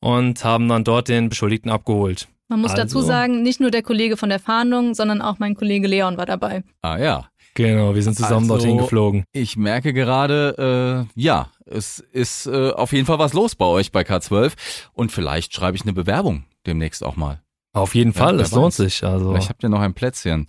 Und 0.00 0.42
haben 0.42 0.66
dann 0.68 0.84
dort 0.84 1.08
den 1.08 1.28
Beschuldigten 1.28 1.70
abgeholt. 1.70 2.28
Man 2.48 2.60
muss 2.62 2.72
dazu 2.72 2.98
Also- 2.98 3.08
sagen, 3.08 3.42
nicht 3.42 3.60
nur 3.60 3.70
der 3.70 3.82
Kollege 3.82 4.16
von 4.16 4.30
der 4.30 4.38
Fahndung, 4.38 4.94
sondern 4.94 5.20
auch 5.20 5.38
mein 5.38 5.54
Kollege 5.54 5.86
Leon 5.86 6.16
war 6.16 6.24
dabei. 6.26 6.62
Ah 6.80 6.96
ja. 6.96 7.28
Genau, 7.54 7.94
wir 7.94 8.02
sind 8.02 8.14
zusammen 8.16 8.50
Also- 8.50 8.54
dorthin 8.54 8.78
geflogen. 8.78 9.24
Ich 9.32 9.56
merke 9.58 9.92
gerade, 9.92 11.06
äh, 11.14 11.20
ja, 11.20 11.48
es 11.66 11.98
ist 11.98 12.46
äh, 12.46 12.70
auf 12.70 12.92
jeden 12.92 13.06
Fall 13.06 13.18
was 13.18 13.32
los 13.32 13.54
bei 13.54 13.66
euch 13.66 13.92
bei 13.92 14.02
K12 14.02 14.52
und 14.92 15.12
vielleicht 15.12 15.54
schreibe 15.54 15.76
ich 15.76 15.82
eine 15.82 15.92
Bewerbung 15.92 16.44
demnächst 16.66 17.04
auch 17.04 17.16
mal. 17.16 17.42
Auf 17.72 17.94
jeden 17.94 18.12
Ja, 18.12 18.18
Fall, 18.24 18.40
es 18.40 18.52
lohnt 18.52 18.74
sich. 18.74 19.04
Also 19.04 19.30
Vielleicht 19.30 19.48
habt 19.48 19.62
ihr 19.62 19.68
noch 19.68 19.80
ein 19.80 19.94
Plätzchen. 19.94 20.46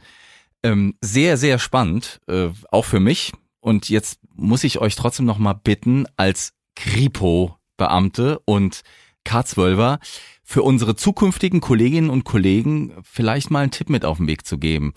Ähm, 0.63 0.95
sehr, 1.01 1.37
sehr 1.37 1.59
spannend, 1.59 2.21
äh, 2.27 2.49
auch 2.71 2.85
für 2.85 2.99
mich. 2.99 3.33
Und 3.59 3.89
jetzt 3.89 4.19
muss 4.33 4.63
ich 4.63 4.79
euch 4.79 4.95
trotzdem 4.95 5.25
noch 5.25 5.37
mal 5.37 5.53
bitten, 5.53 6.05
als 6.15 6.53
Kripo-Beamte 6.75 8.39
und 8.45 8.81
K12er 9.25 9.99
für 10.43 10.63
unsere 10.63 10.95
zukünftigen 10.95 11.59
Kolleginnen 11.59 12.09
und 12.09 12.23
Kollegen 12.23 12.93
vielleicht 13.03 13.51
mal 13.51 13.59
einen 13.59 13.71
Tipp 13.71 13.89
mit 13.89 14.05
auf 14.05 14.17
den 14.17 14.27
Weg 14.27 14.45
zu 14.45 14.57
geben. 14.57 14.93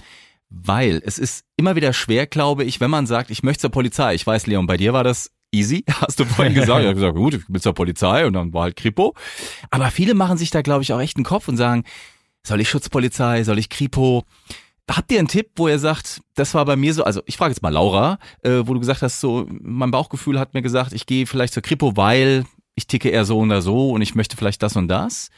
Weil 0.49 1.03
es 1.05 1.19
ist 1.19 1.45
immer 1.57 1.77
wieder 1.77 1.93
schwer, 1.93 2.27
glaube 2.27 2.65
ich, 2.65 2.81
wenn 2.81 2.91
man 2.91 3.07
sagt, 3.07 3.31
ich 3.31 3.43
möchte 3.43 3.63
zur 3.63 3.71
Polizei. 3.71 4.15
Ich 4.15 4.27
weiß, 4.27 4.47
Leon, 4.47 4.67
bei 4.67 4.77
dir 4.77 4.93
war 4.93 5.05
das 5.05 5.33
easy, 5.53 5.85
hast 5.91 6.21
du 6.21 6.25
vorhin 6.25 6.55
gesagt. 6.55 6.81
Ich 6.81 6.87
habe 6.87 6.95
gesagt, 6.95 7.17
gut, 7.17 7.35
ich 7.35 7.47
bin 7.47 7.61
zur 7.61 7.75
Polizei 7.75 8.27
und 8.27 8.35
dann 8.35 8.53
war 8.53 8.65
halt 8.65 8.77
Kripo. 8.77 9.15
Aber 9.71 9.91
viele 9.91 10.15
machen 10.15 10.39
sich 10.39 10.51
da, 10.51 10.63
glaube 10.63 10.83
ich, 10.83 10.93
auch 10.93 11.01
echt 11.01 11.17
einen 11.17 11.25
Kopf 11.25 11.49
und 11.49 11.57
sagen, 11.57 11.85
soll 12.43 12.61
ich 12.61 12.69
Schutzpolizei, 12.69 13.45
soll 13.45 13.59
ich 13.59 13.69
Kripo? 13.69 14.25
Habt 14.91 15.13
ihr 15.13 15.19
einen 15.19 15.29
Tipp, 15.29 15.51
wo 15.57 15.69
ihr 15.69 15.79
sagt, 15.79 16.21
das 16.35 16.55
war 16.55 16.65
bei 16.65 16.75
mir 16.75 16.93
so, 16.93 17.05
also 17.05 17.23
ich 17.27 17.37
frage 17.37 17.53
jetzt 17.53 17.63
mal 17.63 17.69
Laura, 17.69 18.19
äh, 18.43 18.63
wo 18.65 18.75
du 18.75 18.81
gesagt 18.81 19.03
hast, 19.03 19.21
so 19.21 19.47
mein 19.49 19.93
Bauchgefühl 19.93 20.39
hat 20.39 20.53
mir 20.55 20.63
gesagt, 20.63 20.93
ich 20.93 21.07
gehe 21.07 21.27
vielleicht 21.27 21.55
zur 21.55 21.63
Kripo, 21.63 21.97
weil 21.97 22.45
ich 22.75 22.87
ticke 22.87 23.11
eher 23.11 23.25
so 23.25 23.39
oder 23.39 23.63
so 23.63 23.91
und 23.91 24.03
ich 24.03 24.15
möchte 24.15 24.37
vielleicht 24.37 24.63
das 24.63 24.75
und 24.75 24.89
das. 24.89 25.31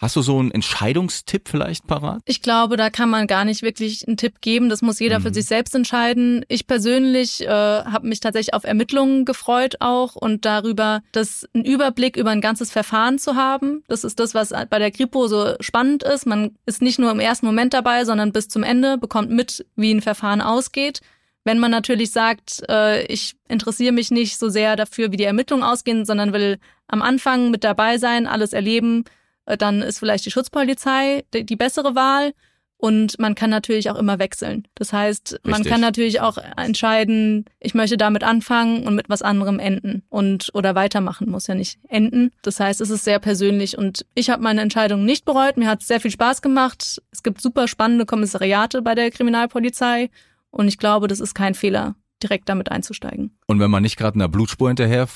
Hast 0.00 0.16
du 0.16 0.22
so 0.22 0.38
einen 0.38 0.50
Entscheidungstipp 0.50 1.46
vielleicht 1.46 1.86
parat? 1.86 2.22
Ich 2.24 2.40
glaube, 2.40 2.78
da 2.78 2.88
kann 2.88 3.10
man 3.10 3.26
gar 3.26 3.44
nicht 3.44 3.60
wirklich 3.60 4.08
einen 4.08 4.16
Tipp 4.16 4.40
geben. 4.40 4.70
Das 4.70 4.80
muss 4.80 4.98
jeder 4.98 5.20
für 5.20 5.28
Mhm. 5.28 5.34
sich 5.34 5.44
selbst 5.44 5.74
entscheiden. 5.74 6.42
Ich 6.48 6.66
persönlich 6.66 7.42
äh, 7.42 7.48
habe 7.48 8.08
mich 8.08 8.20
tatsächlich 8.20 8.54
auf 8.54 8.64
Ermittlungen 8.64 9.26
gefreut 9.26 9.76
auch 9.80 10.16
und 10.16 10.46
darüber, 10.46 11.02
das 11.12 11.46
einen 11.52 11.66
Überblick 11.66 12.16
über 12.16 12.30
ein 12.30 12.40
ganzes 12.40 12.70
Verfahren 12.72 13.18
zu 13.18 13.36
haben. 13.36 13.84
Das 13.88 14.02
ist 14.04 14.18
das, 14.20 14.32
was 14.34 14.54
bei 14.70 14.78
der 14.78 14.90
Kripo 14.90 15.26
so 15.26 15.54
spannend 15.60 16.02
ist. 16.02 16.24
Man 16.26 16.56
ist 16.64 16.80
nicht 16.80 16.98
nur 16.98 17.10
im 17.10 17.20
ersten 17.20 17.44
Moment 17.44 17.74
dabei, 17.74 18.06
sondern 18.06 18.32
bis 18.32 18.48
zum 18.48 18.62
Ende 18.62 18.96
bekommt 18.96 19.30
mit, 19.30 19.66
wie 19.76 19.92
ein 19.92 20.00
Verfahren 20.00 20.40
ausgeht. 20.40 21.02
Wenn 21.44 21.58
man 21.58 21.70
natürlich 21.70 22.10
sagt, 22.10 22.62
äh, 22.70 23.04
ich 23.04 23.34
interessiere 23.48 23.92
mich 23.92 24.10
nicht 24.10 24.38
so 24.38 24.48
sehr 24.48 24.76
dafür, 24.76 25.12
wie 25.12 25.16
die 25.18 25.24
Ermittlungen 25.24 25.62
ausgehen, 25.62 26.06
sondern 26.06 26.32
will 26.32 26.58
am 26.88 27.02
Anfang 27.02 27.50
mit 27.50 27.64
dabei 27.64 27.98
sein, 27.98 28.26
alles 28.26 28.54
erleben, 28.54 29.04
dann 29.44 29.82
ist 29.82 29.98
vielleicht 29.98 30.26
die 30.26 30.30
Schutzpolizei 30.30 31.24
die, 31.34 31.44
die 31.44 31.56
bessere 31.56 31.94
Wahl. 31.94 32.32
Und 32.80 33.18
man 33.18 33.34
kann 33.34 33.50
natürlich 33.50 33.90
auch 33.90 33.98
immer 33.98 34.18
wechseln. 34.18 34.66
Das 34.74 34.94
heißt, 34.94 35.40
man 35.42 35.56
Richtig. 35.56 35.70
kann 35.70 35.82
natürlich 35.82 36.22
auch 36.22 36.38
entscheiden, 36.56 37.44
ich 37.58 37.74
möchte 37.74 37.98
damit 37.98 38.24
anfangen 38.24 38.86
und 38.86 38.94
mit 38.94 39.10
was 39.10 39.20
anderem 39.20 39.58
enden 39.58 40.02
und 40.08 40.48
oder 40.54 40.74
weitermachen, 40.74 41.30
muss 41.30 41.46
ja 41.46 41.54
nicht 41.54 41.78
enden. 41.88 42.30
Das 42.40 42.58
heißt, 42.58 42.80
es 42.80 42.88
ist 42.88 43.04
sehr 43.04 43.18
persönlich 43.18 43.76
und 43.76 44.06
ich 44.14 44.30
habe 44.30 44.42
meine 44.42 44.62
Entscheidung 44.62 45.04
nicht 45.04 45.26
bereut. 45.26 45.58
Mir 45.58 45.68
hat 45.68 45.82
es 45.82 45.88
sehr 45.88 46.00
viel 46.00 46.10
Spaß 46.10 46.40
gemacht. 46.40 47.02
Es 47.12 47.22
gibt 47.22 47.42
super 47.42 47.68
spannende 47.68 48.06
Kommissariate 48.06 48.80
bei 48.80 48.94
der 48.94 49.10
Kriminalpolizei 49.10 50.08
und 50.50 50.66
ich 50.66 50.78
glaube, 50.78 51.06
das 51.06 51.20
ist 51.20 51.34
kein 51.34 51.54
Fehler, 51.54 51.96
direkt 52.22 52.48
damit 52.48 52.70
einzusteigen. 52.70 53.36
Und 53.46 53.60
wenn 53.60 53.70
man 53.70 53.82
nicht 53.82 53.98
gerade 53.98 54.14
einer 54.14 54.28
Blutspur 54.28 54.68
hinterher 54.68 55.06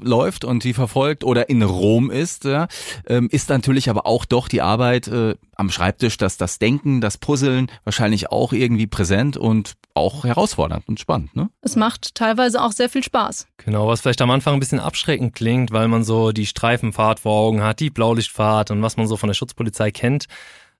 läuft 0.00 0.44
und 0.44 0.64
die 0.64 0.74
verfolgt 0.74 1.24
oder 1.24 1.48
in 1.48 1.62
Rom 1.62 2.10
ist, 2.10 2.44
ja, 2.44 2.68
ähm, 3.06 3.28
ist 3.30 3.48
natürlich 3.48 3.90
aber 3.90 4.06
auch 4.06 4.24
doch 4.24 4.48
die 4.48 4.62
Arbeit 4.62 5.08
äh, 5.08 5.34
am 5.56 5.70
Schreibtisch, 5.70 6.16
dass 6.16 6.36
das 6.36 6.58
Denken, 6.58 7.00
das 7.00 7.18
Puzzeln 7.18 7.70
wahrscheinlich 7.84 8.30
auch 8.30 8.52
irgendwie 8.52 8.86
präsent 8.86 9.36
und 9.36 9.74
auch 9.94 10.24
herausfordernd 10.24 10.88
und 10.88 10.98
spannend, 10.98 11.36
ne? 11.36 11.50
Es 11.60 11.76
macht 11.76 12.14
teilweise 12.14 12.62
auch 12.62 12.72
sehr 12.72 12.88
viel 12.88 13.04
Spaß. 13.04 13.46
Genau, 13.58 13.86
was 13.86 14.00
vielleicht 14.00 14.22
am 14.22 14.30
Anfang 14.30 14.54
ein 14.54 14.60
bisschen 14.60 14.80
abschreckend 14.80 15.34
klingt, 15.34 15.70
weil 15.70 15.88
man 15.88 16.02
so 16.02 16.32
die 16.32 16.46
Streifenfahrt 16.46 17.20
vor 17.20 17.32
Augen 17.32 17.62
hat, 17.62 17.80
die 17.80 17.90
Blaulichtfahrt 17.90 18.70
und 18.70 18.82
was 18.82 18.96
man 18.96 19.06
so 19.06 19.16
von 19.16 19.28
der 19.28 19.34
Schutzpolizei 19.34 19.90
kennt. 19.90 20.26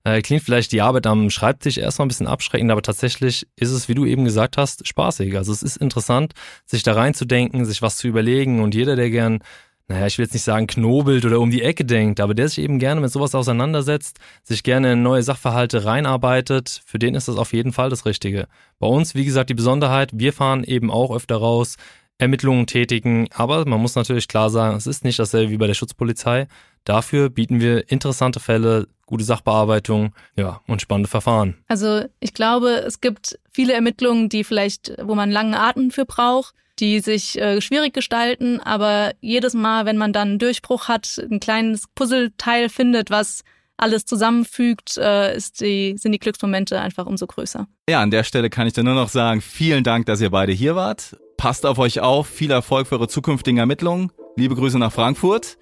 Äh, 0.05 0.21
klingt 0.21 0.43
vielleicht 0.43 0.71
die 0.71 0.81
Arbeit 0.81 1.07
am 1.07 1.31
Schreibtisch 1.31 1.79
erstmal 1.79 2.05
ein 2.05 2.09
bisschen 2.09 2.27
abschreckend, 2.27 2.71
aber 2.71 2.83
tatsächlich 2.83 3.47
ist 3.55 3.71
es, 3.71 3.89
wie 3.89 3.95
du 3.95 4.05
eben 4.05 4.23
gesagt 4.23 4.55
hast, 4.55 4.87
spaßig. 4.87 5.35
Also 5.35 5.51
es 5.51 5.63
ist 5.63 5.77
interessant, 5.77 6.33
sich 6.65 6.83
da 6.83 6.93
reinzudenken, 6.93 7.65
sich 7.65 7.81
was 7.81 7.97
zu 7.97 8.07
überlegen 8.07 8.61
und 8.61 8.75
jeder, 8.75 8.95
der 8.95 9.09
gern, 9.09 9.39
naja, 9.87 10.05
ich 10.05 10.19
will 10.19 10.25
jetzt 10.25 10.33
nicht 10.33 10.43
sagen 10.43 10.67
knobelt 10.67 11.25
oder 11.25 11.39
um 11.39 11.49
die 11.49 11.63
Ecke 11.63 11.85
denkt, 11.85 12.19
aber 12.19 12.35
der 12.35 12.47
sich 12.49 12.59
eben 12.59 12.77
gerne 12.77 13.01
mit 13.01 13.11
sowas 13.11 13.33
auseinandersetzt, 13.33 14.19
sich 14.43 14.61
gerne 14.61 14.93
in 14.93 15.01
neue 15.01 15.23
Sachverhalte 15.23 15.85
reinarbeitet, 15.85 16.83
für 16.85 16.99
den 16.99 17.15
ist 17.15 17.27
das 17.27 17.37
auf 17.37 17.51
jeden 17.51 17.73
Fall 17.73 17.89
das 17.89 18.05
Richtige. 18.05 18.47
Bei 18.77 18.87
uns, 18.87 19.15
wie 19.15 19.25
gesagt, 19.25 19.49
die 19.49 19.55
Besonderheit, 19.55 20.11
wir 20.13 20.33
fahren 20.33 20.63
eben 20.63 20.91
auch 20.91 21.15
öfter 21.15 21.37
raus, 21.37 21.77
Ermittlungen 22.19 22.67
tätigen, 22.67 23.27
aber 23.33 23.67
man 23.67 23.81
muss 23.81 23.95
natürlich 23.95 24.27
klar 24.27 24.51
sagen, 24.51 24.77
es 24.77 24.85
ist 24.85 25.03
nicht 25.03 25.17
dasselbe 25.17 25.51
wie 25.51 25.57
bei 25.57 25.67
der 25.67 25.73
Schutzpolizei. 25.73 26.47
Dafür 26.83 27.29
bieten 27.29 27.59
wir 27.59 27.89
interessante 27.91 28.39
Fälle, 28.39 28.87
gute 29.05 29.23
Sachbearbeitung, 29.23 30.13
ja, 30.35 30.61
und 30.67 30.81
spannende 30.81 31.09
Verfahren. 31.09 31.55
Also 31.67 32.05
ich 32.19 32.33
glaube, 32.33 32.69
es 32.85 33.01
gibt 33.01 33.39
viele 33.51 33.73
Ermittlungen, 33.73 34.29
die 34.29 34.43
vielleicht, 34.43 34.93
wo 35.01 35.15
man 35.15 35.31
langen 35.31 35.53
Atem 35.53 35.91
für 35.91 36.05
braucht, 36.05 36.53
die 36.79 36.99
sich 36.99 37.39
äh, 37.39 37.61
schwierig 37.61 37.93
gestalten, 37.93 38.59
aber 38.59 39.13
jedes 39.21 39.53
Mal, 39.53 39.85
wenn 39.85 39.97
man 39.97 40.11
dann 40.11 40.29
einen 40.29 40.39
Durchbruch 40.39 40.87
hat, 40.87 41.21
ein 41.31 41.39
kleines 41.39 41.85
Puzzleteil 41.95 42.69
findet, 42.69 43.09
was 43.09 43.43
alles 43.77 44.05
zusammenfügt, 44.05 44.97
äh, 44.97 45.35
ist 45.35 45.61
die, 45.61 45.95
sind 45.97 46.11
die 46.11 46.19
Glücksmomente 46.19 46.79
einfach 46.79 47.05
umso 47.05 47.27
größer. 47.27 47.67
Ja, 47.89 48.01
an 48.01 48.11
der 48.11 48.23
Stelle 48.23 48.49
kann 48.49 48.67
ich 48.67 48.73
dir 48.73 48.83
nur 48.83 48.93
noch 48.93 49.09
sagen, 49.09 49.41
vielen 49.41 49.83
Dank, 49.83 50.05
dass 50.05 50.21
ihr 50.21 50.29
beide 50.31 50.53
hier 50.53 50.75
wart. 50.75 51.17
passt 51.37 51.65
auf 51.65 51.77
euch 51.77 51.99
auf, 51.99 52.27
viel 52.27 52.51
Erfolg 52.51 52.87
für 52.87 52.95
eure 52.95 53.07
zukünftigen 53.07 53.57
Ermittlungen. 53.57 54.11
Liebe 54.37 54.55
Grüße 54.55 54.79
nach 54.79 54.91
Frankfurt. 54.91 55.57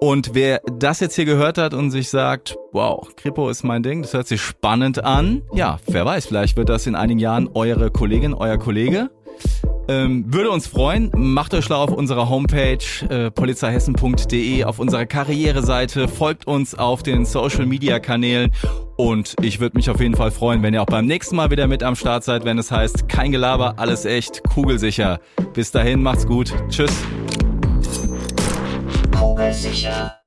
Und 0.00 0.30
wer 0.32 0.62
das 0.78 1.00
jetzt 1.00 1.14
hier 1.14 1.26
gehört 1.26 1.58
hat 1.58 1.74
und 1.74 1.90
sich 1.90 2.08
sagt, 2.08 2.56
wow, 2.72 3.06
Kripo 3.16 3.50
ist 3.50 3.64
mein 3.64 3.82
Ding, 3.82 4.00
das 4.00 4.14
hört 4.14 4.26
sich 4.26 4.40
spannend 4.40 5.04
an, 5.04 5.42
ja, 5.52 5.78
wer 5.86 6.06
weiß, 6.06 6.24
vielleicht 6.26 6.56
wird 6.56 6.70
das 6.70 6.86
in 6.86 6.94
einigen 6.94 7.20
Jahren 7.20 7.50
eure 7.52 7.90
Kollegin, 7.90 8.32
euer 8.32 8.56
Kollege. 8.56 9.10
Ähm, 9.88 10.24
würde 10.32 10.50
uns 10.50 10.66
freuen. 10.66 11.10
Macht 11.14 11.52
euch 11.52 11.64
schlau 11.64 11.82
auf 11.82 11.90
unserer 11.90 12.28
Homepage 12.28 12.78
äh, 13.08 13.30
polizeihessen.de, 13.30 14.64
auf 14.64 14.78
unserer 14.78 15.04
Karriereseite, 15.04 16.08
folgt 16.08 16.46
uns 16.46 16.74
auf 16.74 17.02
den 17.02 17.26
Social 17.26 17.66
Media 17.66 17.98
Kanälen 17.98 18.52
und 18.96 19.34
ich 19.42 19.60
würde 19.60 19.76
mich 19.76 19.90
auf 19.90 20.00
jeden 20.00 20.14
Fall 20.14 20.30
freuen, 20.30 20.62
wenn 20.62 20.74
ihr 20.74 20.82
auch 20.82 20.86
beim 20.86 21.06
nächsten 21.06 21.36
Mal 21.36 21.50
wieder 21.50 21.66
mit 21.66 21.82
am 21.82 21.96
Start 21.96 22.24
seid, 22.24 22.44
wenn 22.44 22.58
es 22.58 22.70
heißt, 22.70 23.08
kein 23.08 23.32
Gelaber, 23.32 23.78
alles 23.78 24.04
echt, 24.04 24.44
kugelsicher. 24.44 25.20
Bis 25.54 25.72
dahin, 25.72 26.02
macht's 26.02 26.26
gut. 26.26 26.54
Tschüss. 26.68 26.92
Kugelsicher. 29.50 30.19